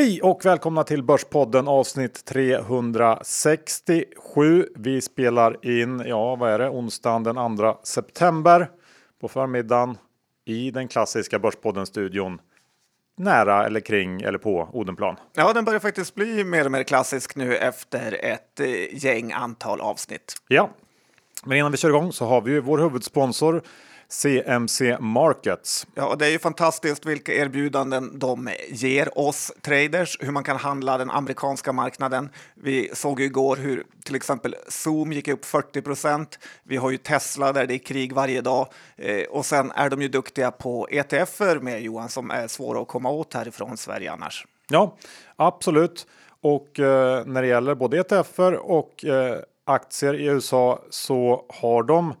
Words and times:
Hej 0.00 0.22
och 0.22 0.44
välkomna 0.44 0.84
till 0.84 1.02
Börspodden 1.02 1.68
avsnitt 1.68 2.24
367. 2.24 4.66
Vi 4.76 5.00
spelar 5.00 5.66
in, 5.66 6.02
ja 6.06 6.36
vad 6.36 6.50
är 6.50 6.58
det, 6.58 6.70
onsdagen 6.70 7.22
den 7.22 7.56
2 7.56 7.76
september 7.82 8.70
på 9.20 9.28
förmiddagen 9.28 9.98
i 10.44 10.70
den 10.70 10.88
klassiska 10.88 11.38
Börspodden-studion 11.38 12.40
nära 13.16 13.66
eller 13.66 13.80
kring 13.80 14.22
eller 14.22 14.38
på 14.38 14.68
Odenplan. 14.72 15.16
Ja, 15.34 15.52
den 15.52 15.64
börjar 15.64 15.80
faktiskt 15.80 16.14
bli 16.14 16.44
mer 16.44 16.64
och 16.64 16.72
mer 16.72 16.82
klassisk 16.82 17.36
nu 17.36 17.56
efter 17.56 18.24
ett 18.24 18.60
eh, 18.60 19.04
gäng 19.04 19.32
antal 19.32 19.80
avsnitt. 19.80 20.34
Ja, 20.48 20.70
men 21.44 21.58
innan 21.58 21.72
vi 21.72 21.78
kör 21.78 21.88
igång 21.88 22.12
så 22.12 22.26
har 22.26 22.40
vi 22.40 22.52
ju 22.52 22.60
vår 22.60 22.78
huvudsponsor 22.78 23.62
CMC 24.10 24.98
Markets. 25.00 25.86
Ja, 25.94 26.16
det 26.18 26.26
är 26.26 26.30
ju 26.30 26.38
fantastiskt 26.38 27.06
vilka 27.06 27.34
erbjudanden 27.34 28.18
de 28.18 28.50
ger 28.68 29.18
oss 29.18 29.52
traders, 29.62 30.16
hur 30.20 30.30
man 30.30 30.44
kan 30.44 30.56
handla 30.56 30.98
den 30.98 31.10
amerikanska 31.10 31.72
marknaden. 31.72 32.28
Vi 32.54 32.90
såg 32.92 33.20
ju 33.20 33.26
igår 33.26 33.56
hur 33.56 33.84
till 34.04 34.14
exempel 34.14 34.56
Zoom 34.68 35.12
gick 35.12 35.28
upp 35.28 35.44
40 35.44 35.82
procent. 35.82 36.38
Vi 36.62 36.76
har 36.76 36.90
ju 36.90 36.96
Tesla 36.96 37.52
där 37.52 37.66
det 37.66 37.74
är 37.74 37.78
krig 37.78 38.12
varje 38.12 38.40
dag 38.40 38.68
eh, 38.96 39.24
och 39.30 39.46
sen 39.46 39.70
är 39.70 39.90
de 39.90 40.02
ju 40.02 40.08
duktiga 40.08 40.50
på 40.50 40.88
ETFer 40.90 41.58
med 41.58 41.82
Johan 41.82 42.08
som 42.08 42.30
är 42.30 42.48
svåra 42.48 42.82
att 42.82 42.88
komma 42.88 43.10
åt 43.10 43.34
härifrån 43.34 43.76
Sverige 43.76 44.12
annars. 44.12 44.46
Ja, 44.68 44.96
absolut. 45.36 46.06
Och 46.40 46.80
eh, 46.80 47.26
när 47.26 47.42
det 47.42 47.48
gäller 47.48 47.74
både 47.74 47.98
ETFer 47.98 48.52
och 48.54 49.04
eh, 49.04 49.38
aktier 49.64 50.14
i 50.14 50.24
USA 50.24 50.82
så 50.90 51.44
har 51.48 51.82
de 51.82 52.14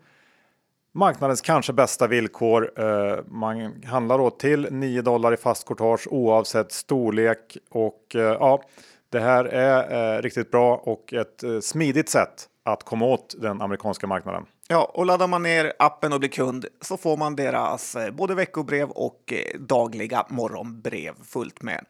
marknadens 0.92 1.40
kanske 1.40 1.72
bästa 1.72 2.06
villkor. 2.06 2.72
Eh, 2.76 3.18
man 3.26 3.82
handlar 3.84 4.18
då 4.18 4.30
till 4.30 4.68
9 4.70 5.02
dollar 5.02 5.34
i 5.34 5.36
fast 5.36 5.66
courtage 5.66 6.08
oavsett 6.10 6.72
storlek 6.72 7.56
och 7.70 8.14
eh, 8.14 8.20
ja, 8.20 8.62
det 9.10 9.20
här 9.20 9.44
är 9.44 10.16
eh, 10.16 10.22
riktigt 10.22 10.50
bra 10.50 10.76
och 10.76 11.12
ett 11.12 11.64
smidigt 11.64 12.08
sätt 12.08 12.48
att 12.64 12.82
komma 12.82 13.06
åt 13.06 13.34
den 13.38 13.62
amerikanska 13.62 14.06
marknaden. 14.06 14.46
Ja, 14.68 14.90
och 14.94 15.06
laddar 15.06 15.26
man 15.26 15.42
ner 15.42 15.72
appen 15.78 16.12
och 16.12 16.20
blir 16.20 16.28
kund 16.28 16.66
så 16.80 16.96
får 16.96 17.16
man 17.16 17.36
deras 17.36 17.96
både 18.12 18.34
veckobrev 18.34 18.90
och 18.90 19.32
dagliga 19.58 20.26
morgonbrev 20.28 21.14
fullt 21.24 21.62
med 21.62 21.84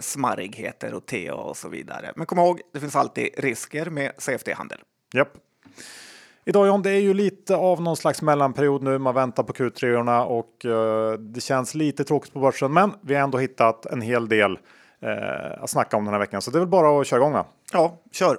smarrigheter 0.00 0.94
och 0.94 1.06
TA 1.06 1.34
och 1.34 1.56
så 1.56 1.68
vidare. 1.68 2.12
Men 2.16 2.26
kom 2.26 2.38
ihåg, 2.38 2.60
det 2.72 2.80
finns 2.80 2.96
alltid 2.96 3.28
risker 3.36 3.90
med 3.90 4.12
CFD-handel. 4.18 4.78
Japp. 5.14 5.32
Idag 6.44 6.66
John, 6.66 6.82
det 6.82 6.90
är 6.90 7.00
ju 7.00 7.14
lite 7.14 7.56
av 7.56 7.82
någon 7.82 7.96
slags 7.96 8.22
mellanperiod 8.22 8.82
nu. 8.82 8.98
Man 8.98 9.14
väntar 9.14 9.42
på 9.42 9.52
Q3 9.52 10.24
och 10.24 10.64
uh, 10.64 11.12
det 11.18 11.40
känns 11.40 11.74
lite 11.74 12.04
tråkigt 12.04 12.32
på 12.32 12.40
börsen, 12.40 12.72
men 12.72 12.92
vi 13.00 13.14
har 13.14 13.22
ändå 13.22 13.38
hittat 13.38 13.86
en 13.86 14.00
hel 14.00 14.28
del 14.28 14.52
uh, 14.52 15.62
att 15.62 15.70
snacka 15.70 15.96
om 15.96 16.04
den 16.04 16.14
här 16.14 16.18
veckan. 16.20 16.42
Så 16.42 16.50
det 16.50 16.58
är 16.58 16.60
väl 16.60 16.68
bara 16.68 17.00
att 17.00 17.06
köra 17.06 17.20
igång. 17.20 17.32
Va? 17.32 17.46
Ja, 17.72 17.98
kör. 18.12 18.38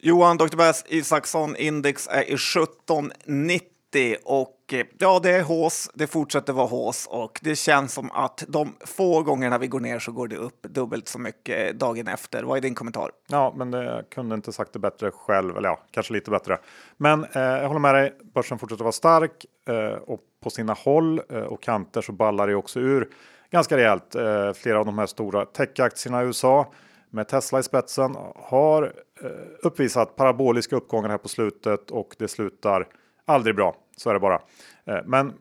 Johan 0.00 0.36
Dr. 0.36 0.56
Bass 0.56 0.84
Isaksson 0.88 1.56
index 1.56 2.08
är 2.10 2.22
i 2.22 2.34
1790 2.34 4.16
och 4.24 4.55
och 4.66 4.74
ja, 4.98 5.20
det 5.22 5.30
är 5.30 5.42
hås, 5.42 5.90
det 5.94 6.06
fortsätter 6.06 6.52
vara 6.52 6.66
hås 6.66 7.06
och 7.10 7.40
det 7.42 7.56
känns 7.56 7.92
som 7.92 8.10
att 8.10 8.44
de 8.48 8.76
få 8.80 9.22
gångerna 9.22 9.58
vi 9.58 9.66
går 9.66 9.80
ner 9.80 9.98
så 9.98 10.12
går 10.12 10.28
det 10.28 10.36
upp 10.36 10.62
dubbelt 10.62 11.08
så 11.08 11.18
mycket 11.18 11.80
dagen 11.80 12.08
efter. 12.08 12.42
Vad 12.42 12.56
är 12.56 12.62
din 12.62 12.74
kommentar? 12.74 13.10
Ja, 13.28 13.54
men 13.56 13.70
det 13.70 14.04
kunde 14.10 14.34
inte 14.34 14.52
sagt 14.52 14.72
det 14.72 14.78
bättre 14.78 15.10
själv, 15.10 15.56
eller 15.56 15.68
ja, 15.68 15.80
kanske 15.90 16.12
lite 16.12 16.30
bättre. 16.30 16.58
Men 16.96 17.24
eh, 17.24 17.42
jag 17.42 17.68
håller 17.68 17.80
med 17.80 17.94
dig, 17.94 18.14
börsen 18.34 18.58
fortsätter 18.58 18.84
vara 18.84 18.92
stark 18.92 19.46
eh, 19.68 19.98
och 20.02 20.20
på 20.42 20.50
sina 20.50 20.72
håll 20.72 21.20
eh, 21.30 21.38
och 21.38 21.62
kanter 21.62 22.00
så 22.00 22.12
ballar 22.12 22.46
det 22.46 22.54
också 22.54 22.80
ur 22.80 23.08
ganska 23.50 23.76
rejält. 23.76 24.14
Eh, 24.14 24.52
flera 24.52 24.78
av 24.78 24.86
de 24.86 24.98
här 24.98 25.06
stora 25.06 25.44
techaktierna 25.44 26.22
i 26.22 26.26
USA 26.26 26.72
med 27.10 27.28
Tesla 27.28 27.58
i 27.58 27.62
spetsen 27.62 28.16
har 28.36 28.82
eh, 29.22 29.30
uppvisat 29.62 30.16
paraboliska 30.16 30.76
uppgångar 30.76 31.08
här 31.08 31.18
på 31.18 31.28
slutet 31.28 31.90
och 31.90 32.16
det 32.18 32.28
slutar 32.28 32.86
aldrig 33.26 33.56
bra. 33.56 33.76
Så 33.96 34.10
är 34.10 34.14
det 34.14 34.20
bara. 34.20 34.40
Eh, 34.84 34.98
men 35.04 35.32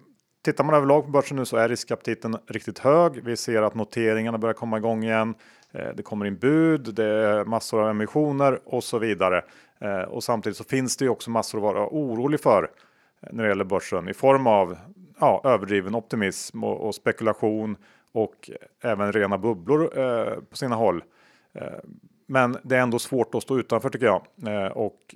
tittar 0.43 0.63
man 0.63 0.75
överlag 0.75 1.05
på 1.05 1.11
börsen 1.11 1.37
nu 1.37 1.45
så 1.45 1.57
är 1.57 1.69
riskaptiten 1.69 2.37
riktigt 2.47 2.79
hög. 2.79 3.23
Vi 3.23 3.37
ser 3.37 3.61
att 3.61 3.75
noteringarna 3.75 4.37
börjar 4.37 4.53
komma 4.53 4.77
igång 4.77 5.03
igen. 5.03 5.35
Eh, 5.71 5.89
det 5.95 6.03
kommer 6.03 6.25
in 6.25 6.37
bud, 6.37 6.93
det 6.95 7.05
är 7.05 7.45
massor 7.45 7.81
av 7.81 7.89
emissioner 7.89 8.59
och 8.65 8.83
så 8.83 8.99
vidare. 8.99 9.41
Eh, 9.79 10.01
och 10.01 10.23
samtidigt 10.23 10.57
så 10.57 10.63
finns 10.63 10.97
det 10.97 11.05
ju 11.05 11.09
också 11.09 11.29
massor 11.29 11.57
att 11.57 11.63
vara 11.75 11.87
orolig 11.87 12.39
för 12.39 12.69
när 13.31 13.43
det 13.43 13.49
gäller 13.49 13.63
börsen 13.63 14.09
i 14.09 14.13
form 14.13 14.47
av 14.47 14.77
ja, 15.19 15.41
överdriven 15.43 15.95
optimism 15.95 16.63
och, 16.63 16.87
och 16.87 16.95
spekulation 16.95 17.77
och 18.11 18.49
även 18.83 19.11
rena 19.11 19.37
bubblor 19.37 19.99
eh, 19.99 20.33
på 20.49 20.57
sina 20.57 20.75
håll. 20.75 21.03
Eh, 21.53 21.79
men 22.27 22.57
det 22.63 22.75
är 22.75 22.81
ändå 22.81 22.99
svårt 22.99 23.35
att 23.35 23.43
stå 23.43 23.59
utanför 23.59 23.89
tycker 23.89 24.05
jag 24.05 24.25
eh, 24.47 24.71
och 24.71 25.15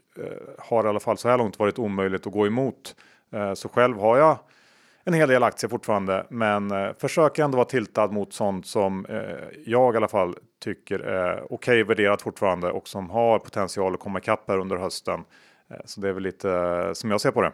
har 0.57 0.85
i 0.85 0.87
alla 0.87 0.99
fall 0.99 1.17
så 1.17 1.29
här 1.29 1.37
långt 1.37 1.59
varit 1.59 1.79
omöjligt 1.79 2.27
att 2.27 2.33
gå 2.33 2.47
emot 2.47 2.95
Eh, 3.31 3.53
så 3.53 3.69
själv 3.69 3.99
har 3.99 4.17
jag 4.17 4.37
en 5.03 5.13
hel 5.13 5.29
del 5.29 5.43
aktier 5.43 5.69
fortfarande, 5.69 6.25
men 6.29 6.71
eh, 6.71 6.89
försöker 6.99 7.43
ändå 7.43 7.55
vara 7.55 7.65
tiltad 7.65 8.07
mot 8.07 8.33
sånt 8.33 8.67
som 8.67 9.05
eh, 9.05 9.19
jag 9.65 9.93
i 9.93 9.97
alla 9.97 10.07
fall 10.07 10.35
tycker 10.63 10.99
är 10.99 11.37
okej 11.43 11.53
okay 11.53 11.83
värderat 11.83 12.21
fortfarande 12.21 12.71
och 12.71 12.87
som 12.87 13.09
har 13.09 13.39
potential 13.39 13.93
att 13.93 13.99
komma 13.99 14.19
ikapp 14.19 14.43
här 14.47 14.57
under 14.57 14.77
hösten. 14.77 15.23
Så 15.85 16.01
det 16.01 16.09
är 16.09 16.13
väl 16.13 16.23
lite 16.23 16.91
som 16.93 17.11
jag 17.11 17.21
ser 17.21 17.31
på 17.31 17.41
det. 17.41 17.51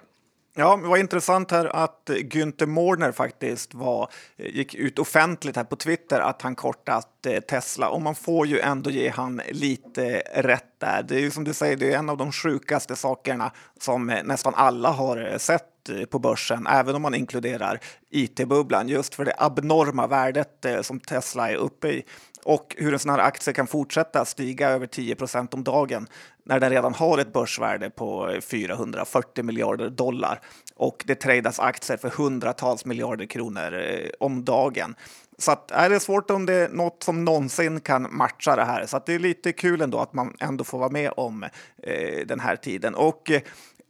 Ja, 0.57 0.79
det 0.81 0.87
var 0.87 0.97
intressant 0.97 1.51
här 1.51 1.65
att 1.65 2.09
Günther 2.09 2.65
Mårder 2.65 3.11
faktiskt 3.11 3.73
var, 3.73 4.09
gick 4.37 4.75
ut 4.75 4.99
offentligt 4.99 5.55
här 5.55 5.63
på 5.63 5.75
Twitter 5.75 6.19
att 6.19 6.41
han 6.41 6.55
kortat 6.55 7.27
Tesla 7.49 7.89
och 7.89 8.01
man 8.01 8.15
får 8.15 8.47
ju 8.47 8.59
ändå 8.59 8.89
ge 8.89 9.09
han 9.09 9.41
lite 9.51 10.23
rätt 10.35 10.74
där. 10.85 11.03
Det 11.03 11.15
är 11.15 11.19
ju 11.19 11.31
som 11.31 11.43
du 11.43 11.53
säger, 11.53 11.77
det 11.77 11.93
är 11.93 11.97
en 11.97 12.09
av 12.09 12.17
de 12.17 12.31
sjukaste 12.31 12.95
sakerna 12.95 13.51
som 13.79 14.05
nästan 14.05 14.53
alla 14.55 14.91
har 14.91 15.31
eh, 15.31 15.37
sett 15.37 15.89
eh, 15.89 16.05
på 16.05 16.19
börsen, 16.19 16.67
även 16.67 16.95
om 16.95 17.01
man 17.01 17.15
inkluderar 17.15 17.79
it-bubblan, 18.09 18.87
just 18.87 19.15
för 19.15 19.25
det 19.25 19.33
abnorma 19.37 20.07
värdet 20.07 20.65
eh, 20.65 20.81
som 20.81 20.99
Tesla 20.99 21.51
är 21.51 21.55
uppe 21.55 21.87
i 21.87 22.03
och 22.43 22.75
hur 22.77 22.93
en 22.93 22.99
sån 22.99 23.11
här 23.11 23.19
aktie 23.19 23.53
kan 23.53 23.67
fortsätta 23.67 24.25
stiga 24.25 24.69
över 24.69 24.87
10% 24.87 25.53
om 25.53 25.63
dagen 25.63 26.07
när 26.43 26.59
den 26.59 26.69
redan 26.69 26.93
har 26.93 27.17
ett 27.17 27.33
börsvärde 27.33 27.89
på 27.89 28.39
440 28.41 29.43
miljarder 29.43 29.89
dollar 29.89 30.41
och 30.75 31.03
det 31.07 31.15
tradas 31.15 31.59
aktier 31.59 31.97
för 31.97 32.09
hundratals 32.09 32.85
miljarder 32.85 33.25
kronor 33.25 33.81
om 34.19 34.45
dagen. 34.45 34.95
Så 35.37 35.51
att, 35.51 35.71
är 35.71 35.89
det 35.89 35.99
svårt 35.99 36.31
om 36.31 36.45
det 36.45 36.53
är 36.53 36.69
något 36.69 37.03
som 37.03 37.25
någonsin 37.25 37.79
kan 37.79 38.07
matcha 38.11 38.55
det 38.55 38.65
här. 38.65 38.85
Så 38.85 38.97
att 38.97 39.05
det 39.05 39.13
är 39.13 39.19
lite 39.19 39.51
kul 39.51 39.81
ändå 39.81 39.99
att 39.99 40.13
man 40.13 40.35
ändå 40.39 40.63
får 40.63 40.79
vara 40.79 40.89
med 40.89 41.11
om 41.17 41.43
eh, 41.83 42.25
den 42.25 42.39
här 42.39 42.55
tiden. 42.55 42.95
Och 42.95 43.31
eh, 43.31 43.41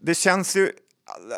det 0.01 0.15
känns 0.15 0.55
ju 0.55 0.71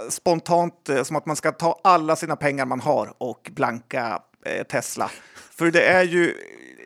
spontant 0.10 0.90
eh, 0.90 1.04
som 1.04 1.16
att 1.16 1.26
man 1.26 1.36
ska 1.36 1.52
ta 1.52 1.80
alla 1.84 2.16
sina 2.16 2.36
pengar 2.36 2.66
man 2.66 2.80
har 2.80 3.14
och 3.18 3.52
blanka 3.54 4.22
eh, 4.46 4.64
Tesla. 4.64 5.12
För 5.52 5.72
det 5.72 5.88
är 5.88 6.04
ju 6.04 6.34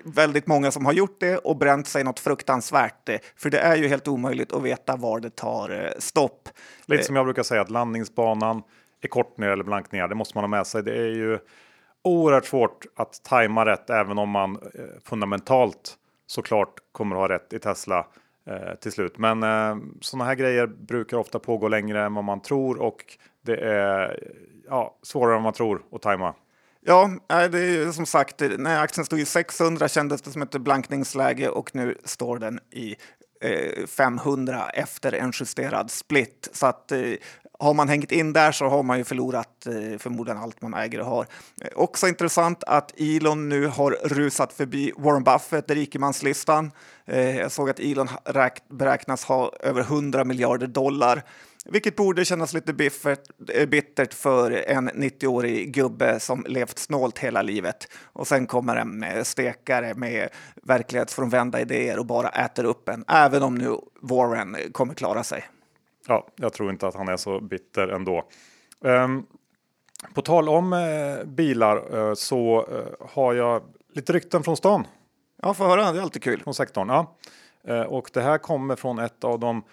väldigt 0.06 0.48
många 0.48 0.72
som 0.72 0.86
har 0.86 0.94
gjort 0.94 1.20
det 1.20 1.38
och 1.38 1.58
bränt 1.58 1.88
sig 1.88 2.03
något 2.03 2.20
fruktansvärt. 2.20 3.09
Eh, 3.09 3.18
för 3.36 3.50
det 3.50 3.59
är 3.59 3.76
ju 3.76 3.88
helt 3.88 4.08
omöjligt 4.08 4.53
att 4.53 4.64
veta 4.64 4.96
var 4.96 5.20
det 5.20 5.36
tar 5.36 5.70
eh, 5.70 5.92
stopp. 6.00 6.50
Lite 6.86 7.03
som 7.03 7.16
jag 7.16 7.26
brukar 7.26 7.44
säga 7.44 7.62
att 7.62 7.70
landningsbanan 7.70 8.64
är 9.02 9.08
kort 9.08 9.38
ner 9.38 9.50
eller 9.50 9.64
blank 9.64 9.92
ner. 9.92 10.08
Det 10.08 10.16
måste 10.16 10.38
man 10.38 10.44
ha 10.44 10.50
med 10.50 10.68
sig. 10.68 10.84
Det 10.84 10.98
är 10.98 11.09
ju 11.16 11.40
oerhört 12.04 12.46
svårt 12.46 12.86
att 12.96 13.24
tajma 13.24 13.66
rätt 13.66 13.90
även 13.90 14.18
om 14.18 14.30
man 14.30 14.56
eh, 14.56 14.86
fundamentalt 15.06 15.98
såklart 16.28 16.76
kommer 16.92 17.16
att 17.16 17.20
ha 17.20 17.30
rätt 17.30 17.53
i 17.53 17.59
Tesla 17.59 18.08
eh, 18.48 18.76
till 18.82 18.92
slut. 18.92 19.18
Men 19.18 19.44
eh, 19.44 19.76
sådana 20.02 20.26
här 20.26 20.36
grejer 20.36 20.68
brukar 20.68 21.18
ofta 21.18 21.40
pågå 21.40 21.68
längre 21.68 22.06
än 22.06 22.14
vad 22.14 22.24
man 22.24 22.42
tror 22.42 22.82
och 22.82 23.18
det 23.42 23.58
är 23.58 24.24
ja, 24.68 24.98
svårare 25.02 25.38
än 25.38 25.44
man 25.44 25.53
tror 25.53 25.82
att 25.92 26.02
tajma. 26.02 26.34
Ja, 26.86 27.09
det 27.28 27.59
är 27.59 27.92
som 27.92 28.06
sagt, 28.06 28.42
när 28.58 28.84
aktien 28.84 29.06
stod 29.06 29.20
i 29.20 29.26
600 29.26 29.88
kändes 29.88 30.22
det 30.22 30.32
som 30.32 30.42
ett 30.42 30.52
blankningsläge 30.52 31.50
och 31.50 31.76
nu 31.76 31.97
står 32.04 32.38
den 32.38 32.59
i 32.72 32.96
eh, 33.42 33.86
500 33.88 34.70
efter 34.70 35.14
en 35.14 35.32
justerad 35.34 35.92
split. 35.92 36.50
Så 36.54 36.66
att 36.66 36.92
eh, 36.92 37.00
har 37.61 37.73
man 37.73 37.90
hängt 37.90 38.11
in 38.11 38.34
där 38.34 38.52
så 38.52 38.66
har 38.66 38.84
man 38.84 38.97
ju 38.97 39.03
förlorat 39.03 39.66
eh, 39.66 39.97
förmodligen 39.97 40.41
allt 40.41 40.61
man 40.61 40.73
äger 40.73 40.99
och 40.99 41.05
har. 41.05 41.28
Eh, 41.61 41.67
också 41.75 42.08
intressant 42.08 42.63
att 42.63 42.99
Elon 42.99 43.49
nu 43.49 43.67
har 43.67 43.91
rusat 43.91 44.53
förbi 44.53 44.91
Warren 44.97 45.23
Buffett, 45.23 45.72
rikemanslistan. 45.72 46.72
Eh, 47.05 47.37
jag 47.37 47.52
såg 47.52 47.69
att 47.69 47.79
Elon 47.79 48.08
beräknas 48.69 49.23
ha 49.23 49.52
över 49.59 49.81
100 49.81 50.23
miljarder 50.23 50.67
dollar 50.67 51.23
vilket 51.66 51.96
borde 51.96 52.25
kännas 52.25 52.53
lite 52.53 52.73
biffert, 52.73 53.19
eh, 53.53 53.66
bittert 53.66 54.13
för 54.13 54.52
en 54.52 54.90
90-årig 54.90 55.73
gubbe 55.73 56.19
som 56.19 56.46
levt 56.47 56.79
snålt 56.79 57.19
hela 57.19 57.41
livet. 57.41 57.87
Och 58.03 58.28
sen 58.28 58.47
kommer 58.47 58.75
en 58.75 59.25
stekare 59.25 59.93
med 59.93 60.29
verklighetsfrånvända 60.63 61.61
idéer 61.61 61.99
och 61.99 62.05
bara 62.05 62.29
äter 62.29 62.63
upp 62.63 62.90
en. 62.90 63.05
Även 63.08 63.43
om 63.43 63.55
nu 63.55 63.75
Warren 64.02 64.58
kommer 64.72 64.93
klara 64.93 65.23
sig. 65.23 65.43
Ja, 66.08 66.28
jag 66.36 66.53
tror 66.53 66.70
inte 66.70 66.88
att 66.88 66.96
han 66.96 67.08
är 67.08 67.18
så 67.18 67.40
bitter 67.40 67.88
ändå. 67.88 68.24
Um, 68.80 69.26
På 70.14 70.22
tal 70.22 70.50
om 70.50 70.74
eh, 70.74 71.26
bilar 71.26 71.98
eh, 71.98 72.14
så 72.14 72.66
eh, 72.72 73.08
har 73.09 73.34
jag 73.34 73.64
lite 73.94 74.14
rykten 74.14 74.44
från 74.44 74.58
stan. 74.58 74.88
Ja, 75.42 75.53
få 75.53 75.64
höra. 75.64 75.92
Det 75.92 76.00
är 76.00 76.02
alltid 76.02 76.24
kul. 76.24 76.42
Från 76.44 76.53
sektorn, 76.53 76.90
ja. 76.90 77.16
Eh, 77.64 77.82
och 77.82 78.09
det 78.14 78.22
här 78.22 78.38
kommer 78.38 78.76
från 78.76 79.00
ett 79.00 79.24
av 79.24 79.40
de 79.40 79.64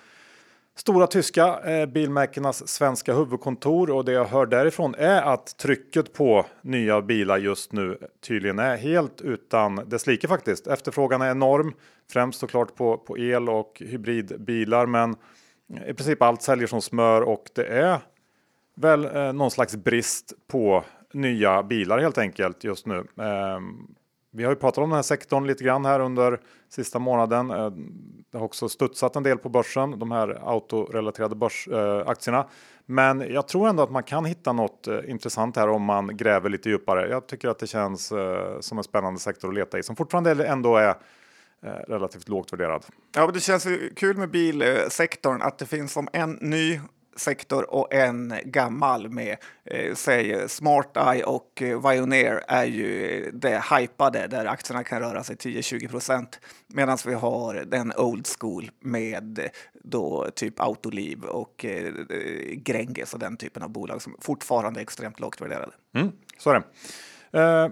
stora 0.76 1.06
tyska 1.06 1.60
eh, 1.60 1.86
bilmärkenas 1.86 2.68
svenska 2.68 3.14
huvudkontor 3.14 3.90
och 3.90 4.04
det 4.04 4.12
jag 4.12 4.24
hör 4.24 4.46
därifrån 4.46 4.94
är 4.94 5.22
att 5.22 5.58
trycket 5.58 6.12
på 6.12 6.46
nya 6.62 7.02
bilar 7.02 7.38
just 7.38 7.72
nu 7.72 7.98
tydligen 8.20 8.58
är 8.58 8.76
helt 8.76 9.20
utan 9.20 9.76
dess 9.86 10.06
like 10.06 10.28
faktiskt. 10.28 10.66
Efterfrågan 10.66 11.22
är 11.22 11.30
enorm, 11.30 11.74
främst 12.12 12.40
såklart 12.40 12.74
på, 12.74 12.96
på 12.98 13.18
el 13.18 13.48
och 13.48 13.82
hybridbilar, 13.86 14.86
men 14.86 15.16
i 15.86 15.94
princip 15.94 16.22
allt 16.22 16.42
säljer 16.42 16.66
som 16.66 16.82
smör 16.82 17.22
och 17.22 17.44
det 17.54 17.66
är 17.66 17.98
väl 18.74 19.04
eh, 19.16 19.32
någon 19.32 19.50
slags 19.50 19.76
brist 19.76 20.32
på 20.46 20.84
nya 21.12 21.62
bilar 21.62 21.98
helt 21.98 22.18
enkelt 22.18 22.64
just 22.64 22.86
nu. 22.86 22.96
Eh, 22.98 23.60
vi 24.30 24.44
har 24.44 24.52
ju 24.52 24.56
pratat 24.56 24.78
om 24.78 24.90
den 24.90 24.96
här 24.96 25.02
sektorn 25.02 25.46
lite 25.46 25.64
grann 25.64 25.84
här 25.84 26.00
under 26.00 26.40
sista 26.68 26.98
månaden. 26.98 27.50
Eh, 27.50 27.70
det 28.30 28.38
har 28.38 28.44
också 28.44 28.68
studsat 28.68 29.16
en 29.16 29.22
del 29.22 29.38
på 29.38 29.48
börsen, 29.48 29.98
de 29.98 30.10
här 30.10 30.38
autorelaterade 30.44 31.34
börsaktierna. 31.36 32.38
Eh, 32.38 32.46
Men 32.86 33.20
jag 33.32 33.48
tror 33.48 33.68
ändå 33.68 33.82
att 33.82 33.90
man 33.90 34.02
kan 34.02 34.24
hitta 34.24 34.52
något 34.52 34.88
eh, 34.88 34.98
intressant 35.06 35.56
här 35.56 35.68
om 35.68 35.82
man 35.82 36.16
gräver 36.16 36.50
lite 36.50 36.68
djupare. 36.68 37.08
Jag 37.08 37.26
tycker 37.26 37.48
att 37.48 37.58
det 37.58 37.66
känns 37.66 38.12
eh, 38.12 38.60
som 38.60 38.78
en 38.78 38.84
spännande 38.84 39.20
sektor 39.20 39.48
att 39.48 39.54
leta 39.54 39.78
i 39.78 39.82
som 39.82 39.96
fortfarande 39.96 40.46
ändå 40.46 40.76
är 40.76 40.94
Eh, 41.62 41.70
relativt 41.70 42.28
lågt 42.28 42.52
värderad. 42.52 42.84
Ja, 43.14 43.24
men 43.24 43.34
det 43.34 43.40
känns 43.40 43.66
kul 43.96 44.16
med 44.16 44.30
bilsektorn 44.30 45.42
att 45.42 45.58
det 45.58 45.66
finns 45.66 45.92
som 45.92 46.08
en 46.12 46.38
ny 46.40 46.80
sektor 47.18 47.74
och 47.74 47.94
en 47.94 48.34
gammal 48.44 49.08
med, 49.10 49.36
eh, 49.64 49.94
säg 49.94 50.48
SmartEye 50.48 51.24
och 51.24 51.62
eh, 51.62 51.90
Vioneer 51.90 52.44
är 52.48 52.64
ju 52.64 53.30
det 53.34 53.62
hypade 53.70 54.26
där 54.26 54.46
aktierna 54.46 54.84
kan 54.84 55.00
röra 55.00 55.24
sig 55.24 55.36
10-20 55.36 55.88
procent 55.88 56.40
medan 56.66 56.98
vi 57.06 57.14
har 57.14 57.54
den 57.54 57.92
old 57.96 58.26
school 58.38 58.70
med 58.80 59.38
eh, 59.38 59.44
då 59.72 60.26
typ 60.34 60.60
Autoliv 60.60 61.24
och 61.24 61.64
eh, 61.64 61.86
eh, 61.86 62.54
Gränges 62.54 63.14
och 63.14 63.20
den 63.20 63.36
typen 63.36 63.62
av 63.62 63.70
bolag 63.70 64.02
som 64.02 64.16
fortfarande 64.20 64.80
är 64.80 64.82
extremt 64.82 65.20
lågt 65.20 65.40
värderade. 65.40 65.72
Mm, 65.94 66.12
så 66.38 66.50
är 66.50 66.54
det. 66.54 66.64
Eh, 67.40 67.68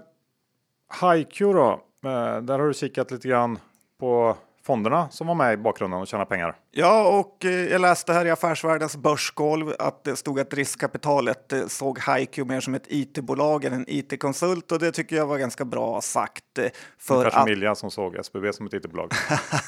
HiQ 1.11 1.39
då, 1.39 1.81
eh, 2.03 2.41
där 2.41 2.59
har 2.59 2.67
du 2.67 2.73
kikat 2.73 3.11
lite 3.11 3.27
grann 3.27 3.59
på 3.99 4.35
fonderna 4.67 5.09
som 5.09 5.27
var 5.27 5.35
med 5.35 5.53
i 5.53 5.57
bakgrunden 5.57 5.99
och 5.99 6.07
tjäna 6.07 6.25
pengar. 6.25 6.55
Ja, 6.71 7.19
och 7.19 7.45
eh, 7.45 7.51
jag 7.51 7.81
läste 7.81 8.13
här 8.13 8.25
i 8.25 8.31
Affärsvärldens 8.31 8.97
börsgolv 8.97 9.73
att 9.79 10.03
det 10.03 10.15
stod 10.15 10.39
att 10.39 10.53
riskkapitalet 10.53 11.53
eh, 11.53 11.67
såg 11.67 11.99
HiQ 11.99 12.37
mer 12.37 12.59
som 12.59 12.75
ett 12.75 12.85
it-bolag 12.87 13.65
än 13.65 13.73
en 13.73 13.85
it-konsult 13.87 14.71
och 14.71 14.79
det 14.79 14.91
tycker 14.91 15.15
jag 15.15 15.25
var 15.25 15.37
ganska 15.37 15.65
bra 15.65 16.01
sagt. 16.01 16.57
Eh, 16.57 16.65
för 16.97 17.15
Ungefär 17.15 17.39
att... 17.39 17.45
Milja 17.45 17.75
som 17.75 17.91
såg 17.91 18.15
SBB 18.15 18.53
som 18.53 18.67
ett 18.67 18.73
it-bolag. 18.73 19.11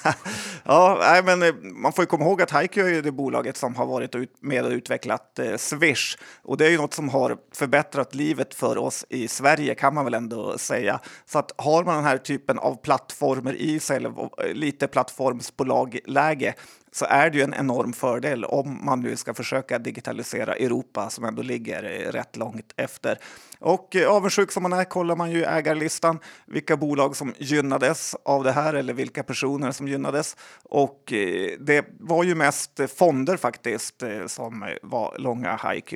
ja, 0.64 0.98
nej, 1.02 1.24
men 1.24 1.56
man 1.82 1.94
får 1.94 2.04
ju 2.04 2.06
komma 2.06 2.26
ihåg 2.26 2.42
att 2.42 2.62
HiQ 2.62 2.78
är 2.78 3.02
det 3.02 3.12
bolaget 3.12 3.58
som 3.58 3.76
har 3.76 3.86
varit 3.86 4.16
med 4.42 4.66
och 4.66 4.72
utvecklat 4.72 5.40
Swish 5.58 6.18
och 6.44 6.58
det 6.58 6.66
är 6.66 6.70
ju 6.70 6.78
något 6.78 6.94
som 6.94 7.10
har 7.10 7.38
förbättrat 7.54 8.16
livet 8.16 8.54
för 8.54 8.78
oss 8.78 9.06
i 9.10 9.28
Sverige 9.28 9.76
kan 9.76 9.94
man 9.94 10.06
väl 10.06 10.14
ändå 10.14 10.58
säga. 10.58 11.00
Så 11.26 11.40
att 11.40 11.52
har 11.58 11.84
man 11.84 11.96
den 11.96 12.06
här 12.06 12.18
typen 12.18 12.60
av 12.60 12.76
plattformar 12.76 13.54
i 13.54 13.80
sig, 13.80 13.98
eller 13.98 14.54
lite 14.54 14.89
plattformsbolagläge, 14.92 16.56
så 16.92 17.06
är 17.06 17.30
det 17.30 17.38
ju 17.38 17.44
en 17.44 17.54
enorm 17.54 17.94
fördel 17.94 18.46
om 18.46 18.86
man 18.86 19.00
nu 19.00 19.16
ska 19.16 19.34
försöka 19.34 19.80
digitalisera 19.80 20.56
Europa 20.56 21.10
som 21.10 21.26
ändå 21.26 21.42
ligger 21.42 21.84
eh, 21.84 22.12
rätt 22.12 22.36
långt 22.36 22.74
efter. 22.78 23.20
Och 23.60 23.96
eh, 23.96 24.10
avundsjuk 24.10 24.52
som 24.52 24.64
man 24.64 24.74
är 24.74 24.84
kollar 24.84 25.16
man 25.16 25.32
ju 25.32 25.44
ägarlistan, 25.44 26.20
vilka 26.46 26.78
bolag 26.78 27.16
som 27.16 27.34
gynnades 27.38 28.16
av 28.26 28.44
det 28.44 28.52
här 28.52 28.74
eller 28.74 28.94
vilka 28.94 29.24
personer 29.24 29.72
som 29.72 29.88
gynnades. 29.88 30.36
Och 30.64 31.14
eh, 31.14 31.52
det 31.60 31.86
var 32.00 32.24
ju 32.24 32.36
mest 32.36 32.80
fonder 32.98 33.38
faktiskt 33.38 34.04
som 34.28 34.66
var 34.82 35.16
långa 35.18 35.56
HiQ. 35.56 35.94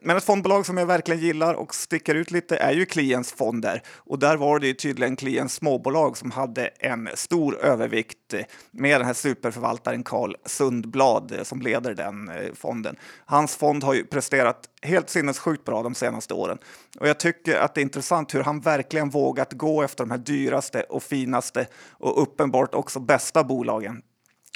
Men 0.00 0.16
ett 0.16 0.24
fondbolag 0.24 0.66
som 0.66 0.76
jag 0.76 0.86
verkligen 0.86 1.20
gillar 1.20 1.54
och 1.54 1.74
sticker 1.74 2.14
ut 2.14 2.30
lite 2.30 2.56
är 2.56 2.72
ju 2.72 2.86
Klients 2.86 3.32
fonder. 3.32 3.82
Och 3.94 4.18
där 4.18 4.36
var 4.36 4.58
det 4.58 4.66
ju 4.66 4.74
tydligen 4.74 5.16
Klients 5.16 5.54
småbolag 5.54 6.16
som 6.16 6.30
hade 6.30 6.66
en 6.66 7.08
stor 7.14 7.58
övervikt 7.58 8.34
med 8.70 9.00
den 9.00 9.06
här 9.06 9.14
superförvaltaren 9.14 10.02
Carl 10.02 10.15
Sundblad 10.44 11.32
eh, 11.32 11.42
som 11.42 11.60
leder 11.60 11.94
den 11.94 12.28
eh, 12.28 12.52
fonden. 12.54 12.96
Hans 13.24 13.56
fond 13.56 13.84
har 13.84 13.94
ju 13.94 14.04
presterat 14.04 14.68
helt 14.82 15.10
sinnessjukt 15.10 15.64
bra 15.64 15.82
de 15.82 15.94
senaste 15.94 16.34
åren. 16.34 16.58
Och 17.00 17.08
jag 17.08 17.20
tycker 17.20 17.56
att 17.56 17.74
det 17.74 17.80
är 17.80 17.82
intressant 17.82 18.34
hur 18.34 18.42
han 18.42 18.60
verkligen 18.60 19.10
vågat 19.10 19.52
gå 19.52 19.82
efter 19.82 20.04
de 20.04 20.10
här 20.10 20.18
dyraste 20.18 20.82
och 20.82 21.02
finaste 21.02 21.66
och 21.90 22.22
uppenbart 22.22 22.74
också 22.74 23.00
bästa 23.00 23.44
bolagen. 23.44 24.02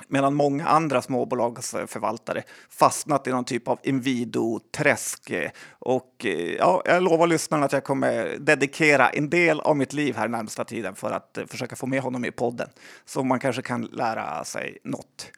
Medan 0.09 0.35
många 0.35 0.67
andra 0.67 1.03
småbolagsförvaltare 1.03 2.43
fastnat 2.71 3.27
i 3.27 3.31
någon 3.31 3.45
typ 3.45 3.69
av 3.69 3.79
Inwido-träsk. 3.83 5.33
Och 5.79 6.27
ja, 6.59 6.83
jag 6.85 7.03
lovar 7.03 7.27
lyssnarna 7.27 7.67
att 7.67 7.73
jag 7.73 7.85
kommer 7.85 8.37
dedikera 8.39 9.09
en 9.09 9.31
del 9.31 9.61
av 9.61 9.77
mitt 9.77 9.93
liv 9.93 10.17
här 10.17 10.29
närmsta 10.29 10.65
tiden 10.65 10.95
för 10.95 11.11
att 11.11 11.39
försöka 11.47 11.77
få 11.77 11.87
med 11.87 12.01
honom 12.01 12.25
i 12.25 12.31
podden. 12.31 12.69
Så 13.05 13.25
man 13.25 13.41
kanske 13.41 13.63
kan 13.63 13.83
lära 13.83 14.45
sig 14.45 14.79
något. 14.85 15.31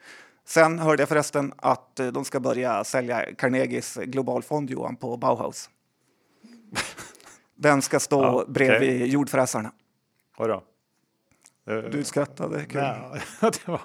Sen 0.45 0.79
hörde 0.79 1.03
jag 1.03 1.09
förresten 1.09 1.53
att 1.57 2.01
eh, 2.01 2.07
de 2.07 2.25
ska 2.25 2.41
börja 2.41 2.85
sälja 2.85 3.35
Carnegies 3.35 3.95
globalfond, 3.95 4.71
Johan, 4.71 4.97
på 4.97 5.17
Bauhaus. 5.17 5.71
Den 7.55 7.83
ska 7.83 8.01
stå 8.01 8.23
ja, 8.23 8.45
bredvid 8.49 8.97
okay. 8.97 9.07
jordfräsarna. 9.07 9.73
Oj 10.39 10.49
då. 10.49 10.63
Du 11.65 12.05
skrattade. 12.05 12.65
Kul. 12.65 12.81
var, 13.67 13.81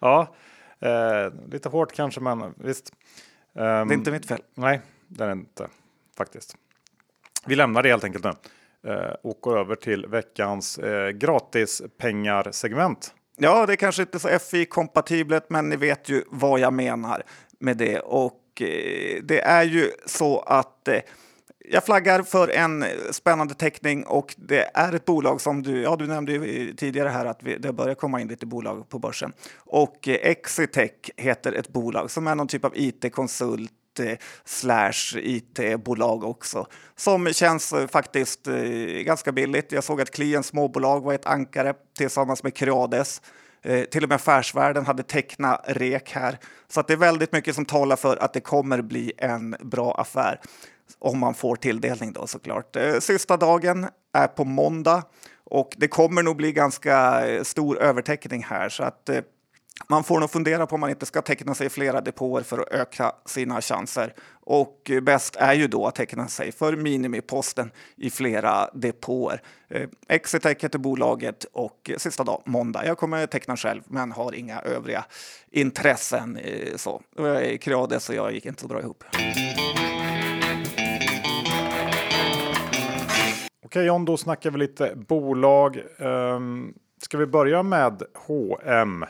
ja, 0.00 0.34
eh, 0.78 1.32
lite 1.50 1.68
hårt 1.68 1.92
kanske, 1.92 2.20
men 2.20 2.54
visst. 2.56 2.92
Um, 3.52 3.62
det 3.62 3.64
är 3.64 3.92
inte 3.92 4.10
mitt 4.10 4.26
fel. 4.26 4.42
Nej, 4.54 4.80
det 5.08 5.24
är 5.24 5.28
det 5.28 5.32
inte 5.32 5.68
faktiskt. 6.16 6.56
Vi 7.46 7.56
lämnar 7.56 7.82
det 7.82 7.88
helt 7.88 8.04
enkelt 8.04 8.24
nu 8.24 8.32
eh, 8.92 9.14
och 9.22 9.38
går 9.40 9.58
över 9.58 9.74
till 9.74 10.06
veckans 10.06 10.78
eh, 10.78 11.10
gratispengar-segment. 11.10 13.14
Ja, 13.36 13.66
det 13.66 13.72
är 13.72 13.76
kanske 13.76 14.02
inte 14.02 14.18
så 14.18 14.28
FI-kompatibelt, 14.28 15.50
men 15.50 15.68
ni 15.68 15.76
vet 15.76 16.08
ju 16.08 16.24
vad 16.30 16.60
jag 16.60 16.72
menar 16.72 17.22
med 17.58 17.76
det. 17.76 18.00
Och 18.00 18.62
eh, 18.62 19.22
det 19.22 19.40
är 19.40 19.64
ju 19.64 19.90
så 20.06 20.40
att 20.40 20.88
eh, 20.88 21.00
jag 21.68 21.84
flaggar 21.84 22.22
för 22.22 22.48
en 22.48 22.84
spännande 23.10 23.54
teckning 23.54 24.06
och 24.06 24.34
det 24.38 24.70
är 24.74 24.92
ett 24.92 25.04
bolag 25.04 25.40
som 25.40 25.62
du, 25.62 25.82
ja, 25.82 25.96
du 25.96 26.06
nämnde 26.06 26.32
ju 26.32 26.74
tidigare 26.74 27.08
här 27.08 27.26
att 27.26 27.42
vi, 27.42 27.56
det 27.56 27.72
börjar 27.72 27.94
komma 27.94 28.20
in 28.20 28.28
lite 28.28 28.46
bolag 28.46 28.88
på 28.88 28.98
börsen. 28.98 29.32
Och 29.56 30.08
eh, 30.08 30.14
Exitech 30.14 31.10
heter 31.16 31.52
ett 31.52 31.68
bolag 31.68 32.10
som 32.10 32.26
är 32.26 32.34
någon 32.34 32.48
typ 32.48 32.64
av 32.64 32.72
it-konsult 32.76 34.00
eh, 34.00 34.18
slash 34.44 35.18
it-bolag 35.18 36.24
också 36.24 36.66
som 36.96 37.32
känns 37.32 37.72
eh, 37.72 37.86
faktiskt 37.86 38.46
eh, 38.48 38.54
ganska 39.04 39.32
billigt. 39.32 39.72
Jag 39.72 39.84
såg 39.84 40.00
att 40.00 40.10
Kliens 40.10 40.46
småbolag 40.46 41.00
var 41.00 41.14
ett 41.14 41.26
ankare 41.26 41.74
tillsammans 41.98 42.42
med 42.42 42.54
Creades. 42.54 43.22
Eh, 43.62 43.84
till 43.84 44.02
och 44.02 44.08
med 44.08 44.16
Affärsvärlden 44.16 44.86
hade 44.86 45.02
tecknat 45.02 45.64
rek 45.66 46.12
här. 46.12 46.38
Så 46.68 46.80
att 46.80 46.86
det 46.86 46.92
är 46.92 46.96
väldigt 46.96 47.32
mycket 47.32 47.54
som 47.54 47.64
talar 47.64 47.96
för 47.96 48.16
att 48.16 48.32
det 48.32 48.40
kommer 48.40 48.82
bli 48.82 49.12
en 49.18 49.56
bra 49.60 49.94
affär. 49.94 50.40
Om 50.98 51.18
man 51.18 51.34
får 51.34 51.56
tilldelning 51.56 52.12
då 52.12 52.26
såklart. 52.26 52.76
Eh, 52.76 52.98
sista 52.98 53.36
dagen 53.36 53.88
är 54.12 54.26
på 54.26 54.44
måndag 54.44 55.02
och 55.44 55.74
det 55.76 55.88
kommer 55.88 56.22
nog 56.22 56.36
bli 56.36 56.52
ganska 56.52 57.26
eh, 57.28 57.42
stor 57.42 57.78
övertäckning 57.78 58.44
här 58.48 58.68
så 58.68 58.82
att 58.82 59.08
eh, 59.08 59.20
man 59.88 60.04
får 60.04 60.20
nog 60.20 60.30
fundera 60.30 60.66
på 60.66 60.74
om 60.74 60.80
man 60.80 60.90
inte 60.90 61.06
ska 61.06 61.22
teckna 61.22 61.54
sig 61.54 61.66
i 61.66 61.70
flera 61.70 62.00
depåer 62.00 62.42
för 62.42 62.58
att 62.58 62.68
öka 62.72 63.12
sina 63.26 63.60
chanser. 63.60 64.14
Och 64.32 64.90
bäst 65.02 65.36
är 65.36 65.54
ju 65.54 65.66
då 65.66 65.86
att 65.86 65.94
teckna 65.94 66.28
sig 66.28 66.52
för 66.52 66.76
minimiposten 66.76 67.70
i 67.96 68.10
flera 68.10 68.70
depåer. 68.74 69.42
Exitec 70.08 70.64
heter 70.64 70.78
bolaget 70.78 71.44
och 71.52 71.90
sista 71.96 72.24
dag 72.24 72.42
måndag. 72.44 72.86
Jag 72.86 72.98
kommer 72.98 73.26
teckna 73.26 73.56
själv 73.56 73.82
men 73.86 74.12
har 74.12 74.34
inga 74.34 74.60
övriga 74.60 75.04
intressen. 75.50 76.38
Så. 76.76 77.02
Jag 77.16 77.44
är 77.44 77.56
kreades 77.56 78.04
så 78.04 78.14
jag 78.14 78.32
gick 78.32 78.46
inte 78.46 78.60
så 78.60 78.68
bra 78.68 78.80
ihop. 78.80 79.04
Okej 83.70 83.86
John, 83.86 84.04
då 84.04 84.16
snackar 84.16 84.50
vi 84.50 84.58
lite 84.58 84.96
bolag. 84.96 85.82
Um, 85.98 86.74
ska 87.02 87.18
vi 87.18 87.26
börja 87.26 87.62
med 87.62 88.02
H&M 88.14 89.04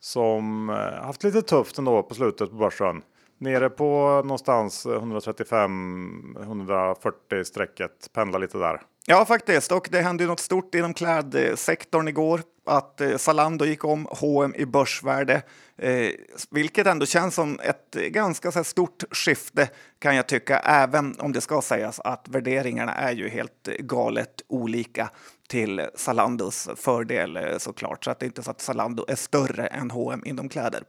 som 0.00 0.70
eh, 0.70 1.04
haft 1.04 1.24
lite 1.24 1.42
tufft 1.42 1.78
ändå 1.78 2.02
på 2.02 2.14
slutet 2.14 2.50
på 2.50 2.56
börsen. 2.56 3.02
Nere 3.38 3.70
på 3.70 4.22
någonstans 4.24 4.86
135-140 4.86 7.44
strecket, 7.44 8.10
pendlar 8.12 8.38
lite 8.38 8.58
där. 8.58 8.80
Ja, 9.10 9.24
faktiskt. 9.24 9.72
Och 9.72 9.88
det 9.90 10.00
hände 10.00 10.24
ju 10.24 10.28
något 10.28 10.40
stort 10.40 10.74
inom 10.74 10.94
klädsektorn 10.94 12.08
igår. 12.08 12.42
Att 12.66 13.00
eh, 13.00 13.16
Zalando 13.16 13.64
gick 13.64 13.84
om 13.84 14.06
H&M 14.10 14.54
i 14.56 14.66
börsvärde, 14.66 15.42
eh, 15.76 16.10
vilket 16.50 16.86
ändå 16.86 17.06
känns 17.06 17.34
som 17.34 17.60
ett 17.62 17.94
ganska 17.94 18.52
så 18.52 18.58
här, 18.58 18.64
stort 18.64 19.04
skifte 19.10 19.68
kan 19.98 20.16
jag 20.16 20.26
tycka, 20.26 20.58
även 20.58 21.14
om 21.18 21.32
det 21.32 21.40
ska 21.40 21.62
sägas 21.62 22.00
att 22.00 22.28
värderingarna 22.28 22.94
är 22.94 23.12
ju 23.12 23.28
helt 23.28 23.68
galet 23.78 24.42
olika 24.48 25.10
till 25.48 25.88
Zalandos 25.94 26.68
fördel 26.76 27.36
eh, 27.36 27.58
såklart. 27.58 28.04
Så 28.04 28.10
att 28.10 28.18
det 28.18 28.24
är 28.24 28.28
inte 28.28 28.42
så 28.42 28.50
att 28.50 28.60
Zalando 28.60 29.04
är 29.08 29.16
större 29.16 29.66
än 29.66 29.90
H&M 29.90 30.22
inom 30.24 30.48
kläder. 30.48 30.82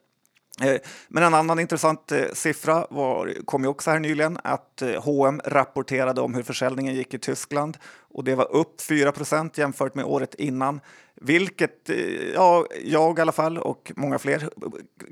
Eh, 0.61 0.77
men 1.07 1.23
en 1.23 1.33
annan 1.33 1.59
intressant 1.59 2.11
eh, 2.11 2.25
siffra 2.33 2.87
var, 2.89 3.45
kom 3.45 3.63
ju 3.63 3.69
också 3.69 3.91
här 3.91 3.99
nyligen 3.99 4.39
att 4.43 4.83
H&M 4.97 5.41
rapporterade 5.45 6.21
om 6.21 6.33
hur 6.33 6.43
försäljningen 6.43 6.95
gick 6.95 7.13
i 7.13 7.19
Tyskland 7.19 7.77
och 8.09 8.23
det 8.23 8.35
var 8.35 8.51
upp 8.51 8.81
4% 8.81 9.59
jämfört 9.59 9.95
med 9.95 10.05
året 10.05 10.35
innan. 10.35 10.79
Vilket 11.21 11.89
eh, 11.89 11.97
ja, 12.33 12.65
jag 12.83 13.19
i 13.19 13.21
alla 13.21 13.31
fall 13.31 13.57
och 13.57 13.91
många 13.95 14.19
fler 14.19 14.49